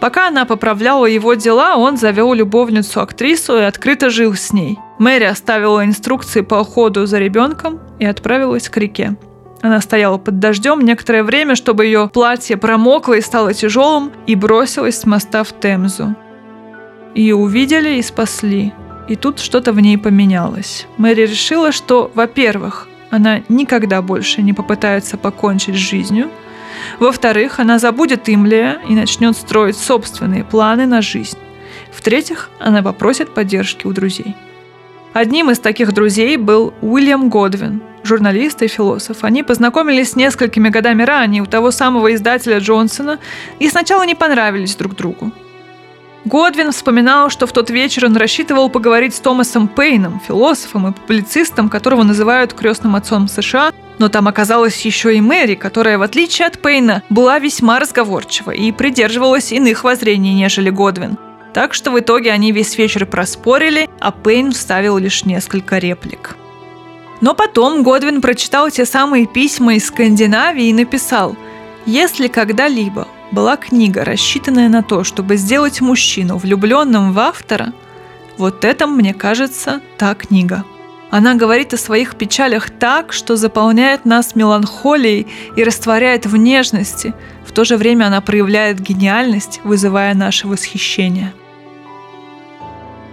Пока 0.00 0.28
она 0.28 0.44
поправляла 0.44 1.06
его 1.06 1.34
дела, 1.34 1.76
он 1.76 1.96
завел 1.96 2.34
любовницу-актрису 2.34 3.56
и 3.58 3.62
открыто 3.62 4.10
жил 4.10 4.34
с 4.34 4.52
ней. 4.52 4.78
Мэри 4.98 5.24
оставила 5.24 5.84
инструкции 5.84 6.42
по 6.42 6.56
уходу 6.56 7.06
за 7.06 7.18
ребенком 7.18 7.80
и 7.98 8.04
отправилась 8.04 8.68
к 8.68 8.76
реке. 8.76 9.16
Она 9.62 9.80
стояла 9.80 10.18
под 10.18 10.38
дождем 10.38 10.80
некоторое 10.80 11.24
время, 11.24 11.54
чтобы 11.54 11.86
ее 11.86 12.10
платье 12.12 12.56
промокло 12.56 13.14
и 13.14 13.22
стало 13.22 13.54
тяжелым, 13.54 14.12
и 14.26 14.34
бросилась 14.34 15.00
с 15.00 15.06
моста 15.06 15.44
в 15.44 15.58
Темзу. 15.58 16.14
Ее 17.14 17.34
увидели 17.34 17.96
и 17.96 18.02
спасли. 18.02 18.74
И 19.08 19.16
тут 19.16 19.40
что-то 19.40 19.72
в 19.72 19.80
ней 19.80 19.96
поменялось. 19.96 20.86
Мэри 20.98 21.22
решила, 21.22 21.72
что, 21.72 22.10
во-первых, 22.14 22.86
она 23.10 23.40
никогда 23.48 24.02
больше 24.02 24.42
не 24.42 24.52
попытается 24.52 25.16
покончить 25.16 25.74
с 25.76 25.78
жизнью– 25.78 26.30
во-вторых, 26.98 27.58
она 27.60 27.78
забудет 27.78 28.28
Имлия 28.28 28.80
и 28.88 28.94
начнет 28.94 29.36
строить 29.36 29.76
собственные 29.76 30.44
планы 30.44 30.86
на 30.86 31.02
жизнь. 31.02 31.38
В-третьих, 31.92 32.50
она 32.58 32.82
попросит 32.82 33.34
поддержки 33.34 33.86
у 33.86 33.92
друзей. 33.92 34.34
Одним 35.12 35.50
из 35.50 35.58
таких 35.58 35.94
друзей 35.94 36.36
был 36.36 36.74
Уильям 36.82 37.30
Годвин, 37.30 37.80
журналист 38.04 38.62
и 38.62 38.68
философ. 38.68 39.24
Они 39.24 39.42
познакомились 39.42 40.14
несколькими 40.14 40.68
годами 40.68 41.02
ранее 41.02 41.42
у 41.42 41.46
того 41.46 41.70
самого 41.70 42.14
издателя 42.14 42.58
Джонсона 42.58 43.18
и 43.58 43.68
сначала 43.70 44.04
не 44.04 44.14
понравились 44.14 44.76
друг 44.76 44.94
другу. 44.94 45.32
Годвин 46.26 46.72
вспоминал, 46.72 47.30
что 47.30 47.46
в 47.46 47.52
тот 47.52 47.70
вечер 47.70 48.04
он 48.06 48.16
рассчитывал 48.16 48.68
поговорить 48.68 49.14
с 49.14 49.20
Томасом 49.20 49.68
Пейном, 49.68 50.20
философом 50.26 50.88
и 50.88 50.92
публицистом, 50.92 51.68
которого 51.68 52.02
называют 52.02 52.52
крестным 52.52 52.96
отцом 52.96 53.28
США, 53.28 53.72
но 53.98 54.08
там 54.08 54.28
оказалась 54.28 54.80
еще 54.84 55.16
и 55.16 55.20
Мэри, 55.20 55.54
которая, 55.54 55.98
в 55.98 56.02
отличие 56.02 56.46
от 56.46 56.60
Пейна, 56.60 57.02
была 57.08 57.38
весьма 57.38 57.78
разговорчива 57.78 58.50
и 58.50 58.72
придерживалась 58.72 59.52
иных 59.52 59.84
воззрений, 59.84 60.34
нежели 60.34 60.70
Годвин. 60.70 61.16
Так 61.54 61.72
что 61.72 61.90
в 61.90 61.98
итоге 61.98 62.32
они 62.32 62.52
весь 62.52 62.76
вечер 62.76 63.06
проспорили, 63.06 63.88
а 64.00 64.10
Пейн 64.10 64.52
вставил 64.52 64.98
лишь 64.98 65.24
несколько 65.24 65.78
реплик. 65.78 66.36
Но 67.22 67.34
потом 67.34 67.82
Годвин 67.82 68.20
прочитал 68.20 68.70
те 68.70 68.84
самые 68.84 69.26
письма 69.26 69.76
из 69.76 69.86
Скандинавии 69.86 70.66
и 70.66 70.74
написал 70.74 71.34
«Если 71.86 72.28
когда-либо 72.28 73.08
была 73.32 73.56
книга, 73.56 74.04
рассчитанная 74.04 74.68
на 74.68 74.82
то, 74.82 75.02
чтобы 75.02 75.36
сделать 75.36 75.80
мужчину 75.80 76.36
влюбленным 76.36 77.12
в 77.12 77.18
автора, 77.18 77.72
вот 78.36 78.64
это, 78.66 78.86
мне 78.86 79.14
кажется, 79.14 79.80
та 79.96 80.14
книга». 80.14 80.64
Она 81.16 81.34
говорит 81.34 81.72
о 81.72 81.78
своих 81.78 82.16
печалях 82.16 82.68
так, 82.68 83.14
что 83.14 83.36
заполняет 83.36 84.04
нас 84.04 84.34
меланхолией 84.34 85.26
и 85.56 85.64
растворяет 85.64 86.26
в 86.26 86.36
нежности. 86.36 87.14
В 87.46 87.52
то 87.52 87.64
же 87.64 87.78
время 87.78 88.08
она 88.08 88.20
проявляет 88.20 88.80
гениальность, 88.80 89.62
вызывая 89.64 90.12
наше 90.12 90.46
восхищение. 90.46 91.32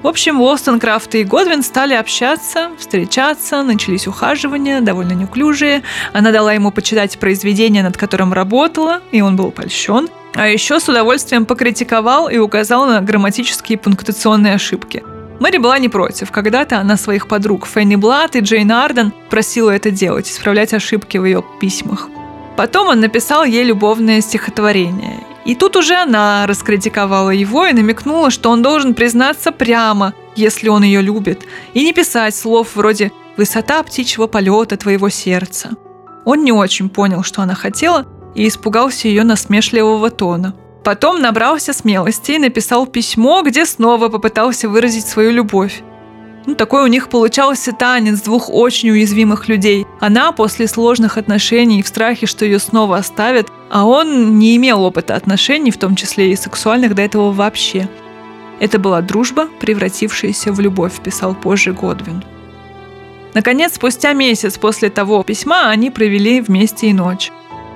В 0.02 0.08
общем, 0.08 0.42
Уолстонкрафт 0.42 1.16
и 1.16 1.24
Годвин 1.24 1.64
стали 1.64 1.94
общаться, 1.94 2.72
встречаться, 2.78 3.64
начались 3.64 4.06
ухаживания, 4.06 4.82
довольно 4.82 5.14
неуклюжие. 5.14 5.82
Она 6.12 6.32
дала 6.32 6.52
ему 6.52 6.72
почитать 6.72 7.18
произведение, 7.20 7.84
над 7.84 7.96
которым 7.96 8.34
работала, 8.34 9.00
и 9.14 9.22
он 9.22 9.38
был 9.38 9.52
польщен. 9.52 10.10
А 10.36 10.50
еще 10.50 10.82
с 10.82 10.90
удовольствием 10.90 11.46
покритиковал 11.46 12.28
и 12.28 12.38
указал 12.38 12.86
на 12.86 13.00
грамматические 13.00 13.78
и 13.78 13.82
пунктуационные 13.82 14.56
ошибки. 14.56 15.04
Мэри 15.44 15.58
была 15.58 15.78
не 15.78 15.90
против. 15.90 16.32
Когда-то 16.32 16.80
она 16.80 16.96
своих 16.96 17.28
подруг 17.28 17.68
Фенни 17.68 17.98
Блат 17.98 18.38
и 18.38 18.40
Джейн 18.40 18.72
Арден 18.72 19.12
просила 19.30 19.72
это 19.72 19.92
делать, 19.92 20.30
исправлять 20.30 20.74
ошибки 20.74 21.18
в 21.18 21.26
ее 21.26 21.44
письмах. 21.60 22.08
Потом 22.56 22.88
он 22.88 23.02
написал 23.02 23.44
ей 23.44 23.66
любовное 23.66 24.22
стихотворение. 24.22 25.20
И 25.44 25.56
тут 25.56 25.76
уже 25.76 25.96
она 25.96 26.48
раскритиковала 26.48 27.32
его 27.32 27.66
и 27.66 27.74
намекнула, 27.74 28.32
что 28.32 28.52
он 28.52 28.62
должен 28.62 28.94
признаться 28.94 29.52
прямо, 29.52 30.14
если 30.38 30.70
он 30.70 30.84
ее 30.84 31.02
любит, 31.02 31.46
и 31.74 31.84
не 31.84 31.92
писать 31.92 32.34
слов 32.34 32.70
вроде 32.76 33.12
«высота 33.36 33.84
птичьего 33.84 34.28
полета 34.28 34.78
твоего 34.78 35.10
сердца». 35.10 35.72
Он 36.24 36.46
не 36.46 36.54
очень 36.54 36.88
понял, 36.88 37.22
что 37.22 37.42
она 37.42 37.54
хотела, 37.54 38.06
и 38.34 38.48
испугался 38.48 39.10
ее 39.10 39.26
насмешливого 39.26 40.10
тона. 40.10 40.54
Потом 40.84 41.22
набрался 41.22 41.72
смелости 41.72 42.34
и 42.34 42.40
написал 42.40 42.86
письмо, 42.86 43.42
где 43.42 43.66
снова 43.66 44.10
попытался 44.10 44.68
выразить 44.68 45.08
свою 45.08 45.32
любовь. 45.32 45.82
Ну, 46.46 46.56
такой 46.56 46.84
у 46.84 46.88
них 46.88 47.08
получался 47.08 47.72
танец 47.72 48.22
двух 48.22 48.50
очень 48.50 48.92
уязвимых 48.92 49.48
людей. 49.48 49.88
Она 50.02 50.34
после 50.34 50.68
сложных 50.68 51.18
отношений 51.18 51.82
в 51.82 51.88
страхе, 51.88 52.26
что 52.26 52.44
ее 52.44 52.60
снова 52.60 52.98
оставят, 52.98 53.48
а 53.70 53.86
он 53.86 54.38
не 54.38 54.58
имел 54.58 54.84
опыта 54.84 55.16
отношений, 55.16 55.72
в 55.72 55.78
том 55.78 55.96
числе 55.96 56.32
и 56.32 56.36
сексуальных, 56.36 56.96
до 56.96 57.02
этого 57.02 57.32
вообще. 57.32 57.88
Это 58.60 58.78
была 58.78 59.02
дружба, 59.02 59.48
превратившаяся 59.62 60.52
в 60.52 60.60
любовь, 60.60 61.00
писал 61.02 61.34
позже 61.34 61.72
Годвин. 61.72 62.24
Наконец, 63.34 63.76
спустя 63.76 64.14
месяц 64.14 64.58
после 64.58 64.90
того 64.90 65.24
письма 65.24 65.70
они 65.70 65.90
провели 65.92 66.42
вместе 66.42 66.88
и 66.88 66.94
ночь. 66.94 67.32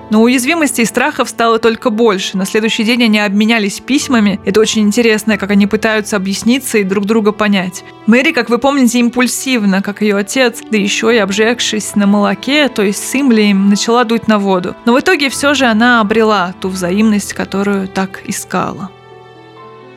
Но 0.09 0.21
уязвимости 0.21 0.81
и 0.81 0.85
страхов 0.85 1.29
стало 1.29 1.59
только 1.59 1.89
больше. 1.89 2.37
На 2.37 2.45
следующий 2.45 2.83
день 2.83 3.03
они 3.03 3.19
обменялись 3.19 3.79
письмами. 3.79 4.39
Это 4.45 4.61
очень 4.61 4.83
интересно, 4.83 5.37
как 5.37 5.51
они 5.51 5.67
пытаются 5.67 6.15
объясниться 6.15 6.77
и 6.77 6.83
друг 6.83 7.05
друга 7.05 7.31
понять. 7.31 7.83
Мэри, 8.05 8.31
как 8.31 8.49
вы 8.49 8.57
помните, 8.57 8.99
импульсивно, 8.99 9.81
как 9.81 10.01
ее 10.01 10.15
отец, 10.15 10.61
да 10.69 10.77
еще 10.77 11.13
и 11.13 11.17
обжегшись 11.17 11.95
на 11.95 12.07
молоке, 12.07 12.69
то 12.69 12.81
есть 12.81 13.07
с 13.07 13.15
имлием, 13.15 13.69
начала 13.69 14.05
дуть 14.05 14.27
на 14.27 14.39
воду. 14.39 14.75
Но 14.85 14.93
в 14.93 14.99
итоге 14.99 15.29
все 15.29 15.53
же 15.53 15.65
она 15.65 15.99
обрела 15.99 16.53
ту 16.61 16.69
взаимность, 16.69 17.33
которую 17.33 17.87
так 17.87 18.21
искала. 18.25 18.89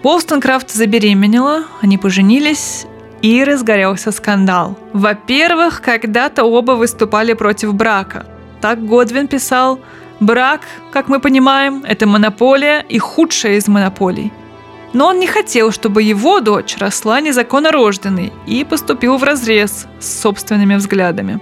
Полстонкрафт 0.02 0.70
забеременела, 0.70 1.64
они 1.82 1.98
поженились, 1.98 2.86
и 3.22 3.44
разгорелся 3.44 4.12
скандал. 4.12 4.78
Во-первых, 4.92 5.82
когда-то 5.82 6.44
оба 6.44 6.72
выступали 6.72 7.34
против 7.34 7.74
брака. 7.74 8.26
Так 8.60 8.84
Годвин 8.84 9.28
писал, 9.28 9.80
Брак, 10.20 10.60
как 10.92 11.08
мы 11.08 11.18
понимаем, 11.18 11.82
это 11.88 12.06
монополия 12.06 12.84
и 12.88 12.98
худшая 12.98 13.56
из 13.56 13.68
монополий. 13.68 14.32
Но 14.92 15.06
он 15.06 15.18
не 15.18 15.26
хотел, 15.26 15.72
чтобы 15.72 16.02
его 16.02 16.40
дочь 16.40 16.76
росла 16.78 17.20
незаконно 17.20 17.72
рожденной 17.72 18.32
и 18.46 18.64
поступил 18.64 19.16
в 19.16 19.24
разрез 19.24 19.86
с 19.98 20.20
собственными 20.20 20.74
взглядами. 20.74 21.40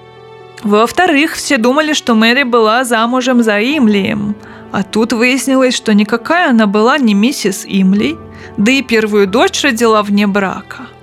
Во-вторых, 0.62 1.34
все 1.34 1.56
думали, 1.56 1.92
что 1.92 2.14
Мэри 2.14 2.44
была 2.44 2.84
замужем 2.84 3.42
за 3.42 3.58
Имлием, 3.60 4.36
а 4.70 4.82
тут 4.82 5.12
выяснилось, 5.12 5.74
что 5.74 5.94
никакая 5.94 6.50
она 6.50 6.66
была 6.66 6.98
не 6.98 7.14
миссис 7.14 7.64
Имли, 7.66 8.16
да 8.56 8.70
и 8.70 8.82
первую 8.82 9.26
дочь 9.26 9.62
родила 9.62 10.02
вне 10.02 10.26
брака– 10.26 10.86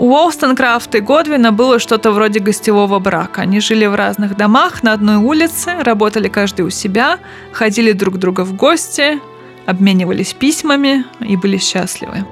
У 0.00 0.06
Уолстонкрафта 0.14 0.96
и 0.96 1.00
Годвина 1.02 1.52
было 1.52 1.78
что-то 1.78 2.10
вроде 2.10 2.40
гостевого 2.40 2.98
брака. 3.00 3.42
Они 3.42 3.60
жили 3.60 3.84
в 3.84 3.94
разных 3.94 4.34
домах 4.34 4.82
на 4.82 4.94
одной 4.94 5.16
улице, 5.16 5.74
работали 5.82 6.28
каждый 6.28 6.62
у 6.62 6.70
себя, 6.70 7.18
ходили 7.52 7.92
друг 7.92 8.16
друга 8.16 8.46
в 8.46 8.54
гости, 8.54 9.20
обменивались 9.66 10.32
письмами 10.32 11.04
и 11.20 11.36
были 11.36 11.58
счастливы. 11.58 12.24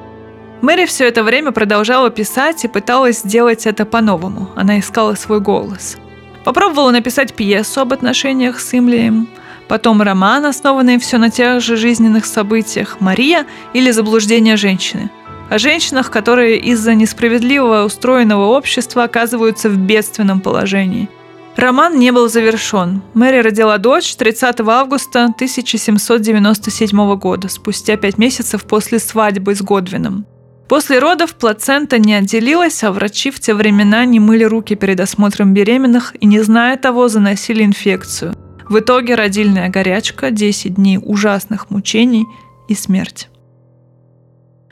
Мэри 0.62 0.86
все 0.86 1.08
это 1.08 1.22
время 1.22 1.52
продолжала 1.52 2.08
писать 2.08 2.64
и 2.64 2.68
пыталась 2.68 3.18
сделать 3.18 3.66
это 3.66 3.84
по-новому. 3.84 4.48
Она 4.56 4.78
искала 4.78 5.14
свой 5.14 5.40
голос. 5.40 5.98
Попробовала 6.44 6.90
написать 6.90 7.34
пьесу 7.34 7.82
об 7.82 7.92
отношениях 7.92 8.60
с 8.60 8.72
Имлием, 8.72 9.28
потом 9.68 10.00
роман, 10.00 10.46
основанный 10.46 10.98
все 10.98 11.18
на 11.18 11.28
тех 11.28 11.60
же 11.60 11.76
жизненных 11.76 12.24
событиях 12.24 12.96
«Мария» 13.00 13.44
или 13.74 13.90
«Заблуждение 13.90 14.56
женщины», 14.56 15.10
о 15.48 15.58
женщинах, 15.58 16.10
которые 16.10 16.58
из-за 16.58 16.94
несправедливого 16.94 17.84
устроенного 17.84 18.46
общества 18.46 19.04
оказываются 19.04 19.68
в 19.68 19.78
бедственном 19.78 20.40
положении. 20.40 21.08
Роман 21.56 21.98
не 21.98 22.12
был 22.12 22.28
завершен. 22.28 23.02
Мэри 23.14 23.38
родила 23.38 23.78
дочь 23.78 24.14
30 24.14 24.60
августа 24.60 25.24
1797 25.24 27.16
года, 27.16 27.48
спустя 27.48 27.96
пять 27.96 28.16
месяцев 28.16 28.62
после 28.64 29.00
свадьбы 29.00 29.56
с 29.56 29.62
Годвином. 29.62 30.24
После 30.68 30.98
родов 30.98 31.34
плацента 31.34 31.98
не 31.98 32.14
отделилась, 32.14 32.84
а 32.84 32.92
врачи 32.92 33.30
в 33.30 33.40
те 33.40 33.54
времена 33.54 34.04
не 34.04 34.20
мыли 34.20 34.44
руки 34.44 34.76
перед 34.76 35.00
осмотром 35.00 35.54
беременных 35.54 36.14
и, 36.20 36.26
не 36.26 36.40
зная 36.42 36.76
того, 36.76 37.08
заносили 37.08 37.64
инфекцию. 37.64 38.34
В 38.68 38.78
итоге 38.78 39.14
родильная 39.14 39.70
горячка, 39.70 40.30
10 40.30 40.74
дней 40.74 41.00
ужасных 41.02 41.70
мучений 41.70 42.26
и 42.68 42.74
смерть. 42.74 43.30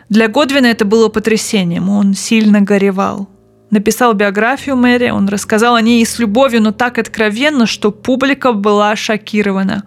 Для 0.09 0.29
Годвина 0.29 0.67
это 0.67 0.85
было 0.85 1.09
потрясением, 1.09 1.89
он 1.89 2.15
сильно 2.15 2.61
горевал. 2.61 3.29
Написал 3.71 4.15
биографию 4.15 4.77
Мэри, 4.77 5.11
он 5.11 5.29
рассказал 5.29 5.75
о 5.75 5.81
ней 5.81 6.05
с 6.07 6.21
любовью, 6.21 6.63
но 6.63 6.71
так 6.71 6.99
откровенно, 6.99 7.67
что 7.67 7.91
публика 7.91 8.53
была 8.53 8.95
шокирована. 8.95 9.83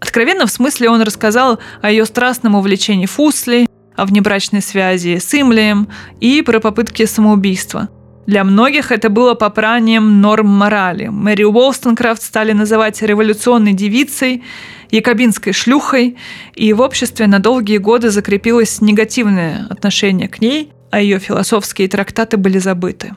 Откровенно 0.00 0.46
в 0.46 0.50
смысле 0.50 0.88
он 0.88 1.02
рассказал 1.02 1.58
о 1.82 1.90
ее 1.90 2.06
страстном 2.06 2.54
увлечении 2.54 3.06
Фусли, 3.06 3.68
о 3.94 4.06
внебрачной 4.06 4.62
связи 4.62 5.18
с 5.18 5.34
Имлием 5.34 5.88
и 6.20 6.40
про 6.40 6.58
попытки 6.58 7.04
самоубийства. 7.04 7.90
Для 8.26 8.44
многих 8.44 8.92
это 8.92 9.08
было 9.08 9.34
попранием 9.34 10.20
норм 10.20 10.46
морали. 10.48 11.08
Мэри 11.08 11.42
Уолстонкрафт 11.42 12.22
стали 12.22 12.52
называть 12.52 13.02
революционной 13.02 13.72
девицей, 13.72 14.44
якобинской 14.90 15.52
шлюхой, 15.52 16.16
и 16.54 16.72
в 16.72 16.80
обществе 16.80 17.26
на 17.26 17.40
долгие 17.40 17.78
годы 17.78 18.10
закрепилось 18.10 18.80
негативное 18.80 19.66
отношение 19.68 20.28
к 20.28 20.40
ней, 20.40 20.72
а 20.90 21.00
ее 21.00 21.18
философские 21.18 21.88
трактаты 21.88 22.36
были 22.36 22.58
забыты. 22.58 23.16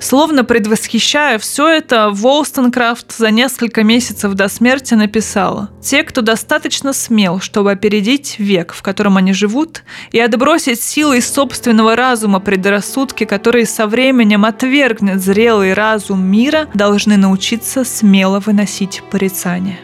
Словно 0.00 0.44
предвосхищая 0.44 1.38
все 1.38 1.68
это, 1.68 2.10
Волстонкрафт 2.10 3.16
за 3.16 3.30
несколько 3.30 3.82
месяцев 3.82 4.34
до 4.34 4.48
смерти 4.48 4.94
написала 4.94 5.70
«Те, 5.82 6.04
кто 6.04 6.22
достаточно 6.22 6.92
смел, 6.92 7.40
чтобы 7.40 7.72
опередить 7.72 8.36
век, 8.38 8.72
в 8.72 8.82
котором 8.82 9.16
они 9.16 9.32
живут, 9.32 9.82
и 10.12 10.20
отбросить 10.20 10.80
силой 10.80 11.20
собственного 11.20 11.96
разума 11.96 12.38
предрассудки, 12.38 13.24
которые 13.24 13.66
со 13.66 13.86
временем 13.86 14.44
отвергнет 14.44 15.20
зрелый 15.20 15.74
разум 15.74 16.24
мира, 16.24 16.68
должны 16.74 17.16
научиться 17.16 17.84
смело 17.84 18.38
выносить 18.38 19.02
порицание». 19.10 19.80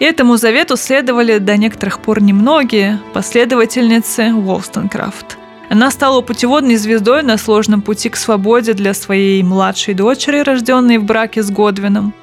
Этому 0.00 0.36
завету 0.36 0.76
следовали 0.76 1.38
до 1.38 1.56
некоторых 1.56 2.00
пор 2.00 2.20
немногие 2.20 3.00
последовательницы 3.14 4.34
Уолстонкрафт. 4.34 5.38
Она 5.74 5.90
стала 5.90 6.20
путеводной 6.20 6.76
звездой 6.76 7.24
на 7.24 7.36
сложном 7.36 7.82
пути 7.82 8.08
к 8.08 8.14
свободе 8.14 8.74
для 8.74 8.94
своей 8.94 9.42
младшей 9.42 9.94
дочери, 9.94 10.38
рожденной 10.38 10.98
в 10.98 11.02
браке 11.02 11.42
с 11.42 11.50
Годвином. 11.50 12.14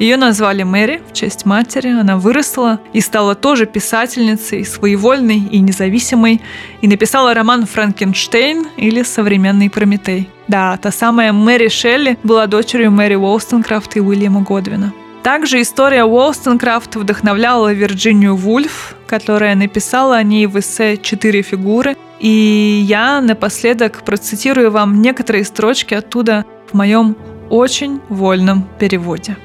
Ее 0.00 0.16
назвали 0.16 0.64
Мэри 0.64 1.00
в 1.08 1.12
честь 1.12 1.46
матери. 1.46 1.88
Она 1.90 2.16
выросла 2.16 2.80
и 2.92 3.00
стала 3.00 3.36
тоже 3.36 3.66
писательницей, 3.66 4.64
своевольной 4.64 5.38
и 5.38 5.60
независимой, 5.60 6.40
и 6.80 6.88
написала 6.88 7.32
роман 7.32 7.66
«Франкенштейн» 7.66 8.66
или 8.76 9.04
«Современный 9.04 9.70
Прометей». 9.70 10.28
Да, 10.48 10.76
та 10.76 10.90
самая 10.90 11.32
Мэри 11.32 11.68
Шелли 11.68 12.18
была 12.24 12.48
дочерью 12.48 12.90
Мэри 12.90 13.14
Уолстонкрафт 13.14 13.96
и 13.96 14.00
Уильяма 14.00 14.40
Годвина. 14.40 14.92
Также 15.22 15.62
история 15.62 16.04
Уолстонкрафт 16.04 16.96
вдохновляла 16.96 17.72
Вирджинию 17.72 18.34
Вульф, 18.34 18.96
которая 19.06 19.54
написала 19.54 20.16
о 20.16 20.24
ней 20.24 20.46
в 20.46 20.58
эссе 20.58 20.96
«Четыре 20.96 21.42
фигуры». 21.42 21.96
И 22.20 22.84
я 22.86 23.20
напоследок 23.20 24.02
процитирую 24.04 24.70
вам 24.70 25.02
некоторые 25.02 25.44
строчки 25.44 25.94
оттуда 25.94 26.44
в 26.70 26.74
моем 26.74 27.16
очень 27.50 28.00
вольном 28.08 28.66
переводе. 28.78 29.36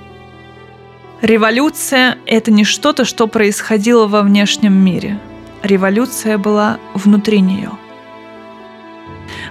Революция– 1.22 2.18
это 2.26 2.50
не 2.52 2.64
что-то, 2.64 3.06
что 3.06 3.28
происходило 3.28 4.08
во 4.08 4.22
внешнем 4.22 4.74
мире. 4.74 5.20
Революция 5.62 6.38
была 6.38 6.80
внутри 6.96 7.42
нее. 7.42 7.72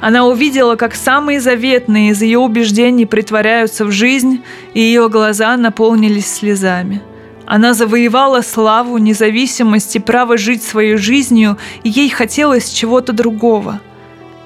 Она 0.01 0.27
увидела, 0.27 0.77
как 0.77 0.95
самые 0.95 1.41
заветные 1.41 2.11
из 2.11 2.23
ее 2.23 2.39
убеждений 2.39 3.07
притворяются 3.07 3.85
в 3.85 3.93
жизнь, 3.93 4.43
и 4.75 4.81
ее 4.81 5.09
глаза 5.09 5.57
наполнились 5.57 6.33
слезами. 6.33 7.03
Она 7.51 7.75
завоевала 7.75 8.43
славу, 8.43 8.97
независимость 8.99 9.97
и 9.97 9.99
право 9.99 10.39
жить 10.39 10.63
своей 10.63 10.95
жизнью, 10.95 11.59
и 11.83 11.89
ей 11.89 12.09
хотелось 12.09 12.71
чего-то 12.71 13.13
другого. 13.13 13.81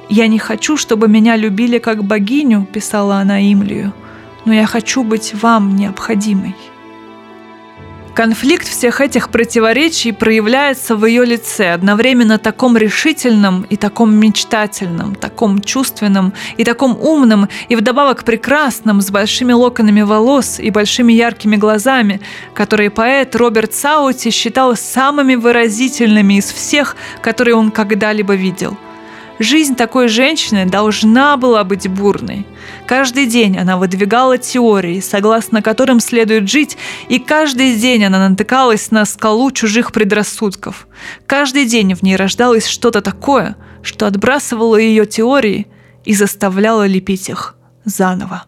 «Я 0.09 0.27
не 0.27 0.39
хочу, 0.39 0.79
чтобы 0.79 1.07
меня 1.07 1.37
любили 1.37 1.77
как 1.79 2.03
богиню»,– 2.03 2.67
писала 2.73 3.17
она 3.17 3.43
Имлию,– 3.43 3.93
«но 4.47 4.55
я 4.55 4.65
хочу 4.65 5.05
быть 5.05 5.35
вам 5.35 5.77
необходимой». 5.77 6.57
Конфликт 8.15 8.69
всех 8.69 9.01
этих 9.01 9.29
противоречий 9.29 10.12
проявляется 10.12 10.95
в 10.95 11.05
ее 11.05 11.25
лице, 11.25 11.73
одновременно 11.73 12.39
таком 12.39 12.77
решительном 12.77 13.62
и 13.62 13.77
таком 13.77 14.15
мечтательном, 14.15 15.17
таком 15.17 15.61
чувственном 15.61 16.33
и 16.57 16.62
таком 16.62 16.97
умном, 16.97 17.49
и 17.69 17.75
вдобавок 17.75 18.23
прекрасном, 18.23 19.01
с 19.01 19.11
большими 19.11 19.53
локонами 19.53 20.03
волос 20.03 20.61
и 20.61 20.71
большими 20.71 21.12
яркими 21.12 21.57
глазами, 21.57 22.21
которые 22.55 22.91
поэт 22.91 23.35
Роберт 23.35 23.75
Саути 23.75 24.31
считал 24.31 24.77
самыми 24.77 25.35
выразительными 25.35 26.35
из 26.35 26.53
всех, 26.53 26.95
которые 27.21 27.57
он 27.57 27.73
когда-либо 27.73 28.37
видел– 28.37 28.79
Жизнь 29.39 29.74
такой 29.74 30.09
женщины 30.09 30.64
должна 30.64 31.37
была 31.37 31.64
быть 31.64 31.89
бурной. 31.89 32.47
Каждый 32.87 33.26
день 33.26 33.59
она 33.59 33.76
выдвигала 33.76 34.39
теории, 34.39 35.01
согласно 35.01 35.61
которым 35.61 35.99
следует 35.99 36.49
жить, 36.49 36.76
и 37.09 37.18
каждый 37.18 37.76
день 37.76 38.05
она 38.05 38.28
натыкалась 38.28 38.91
на 38.93 39.05
скалу 39.05 39.51
чужих 39.51 39.93
предрассудков. 39.93 40.87
Каждый 41.26 41.64
день 41.64 41.95
в 41.95 42.03
ней 42.03 42.16
рождалось 42.16 42.66
что-то 42.66 43.01
такое, 43.01 43.57
что 43.82 44.07
отбрасывало 44.07 44.76
ее 44.76 45.05
теории 45.05 45.66
и 46.05 46.14
заставляло 46.14 46.87
лепить 46.87 47.28
их 47.28 47.57
заново. 47.85 48.45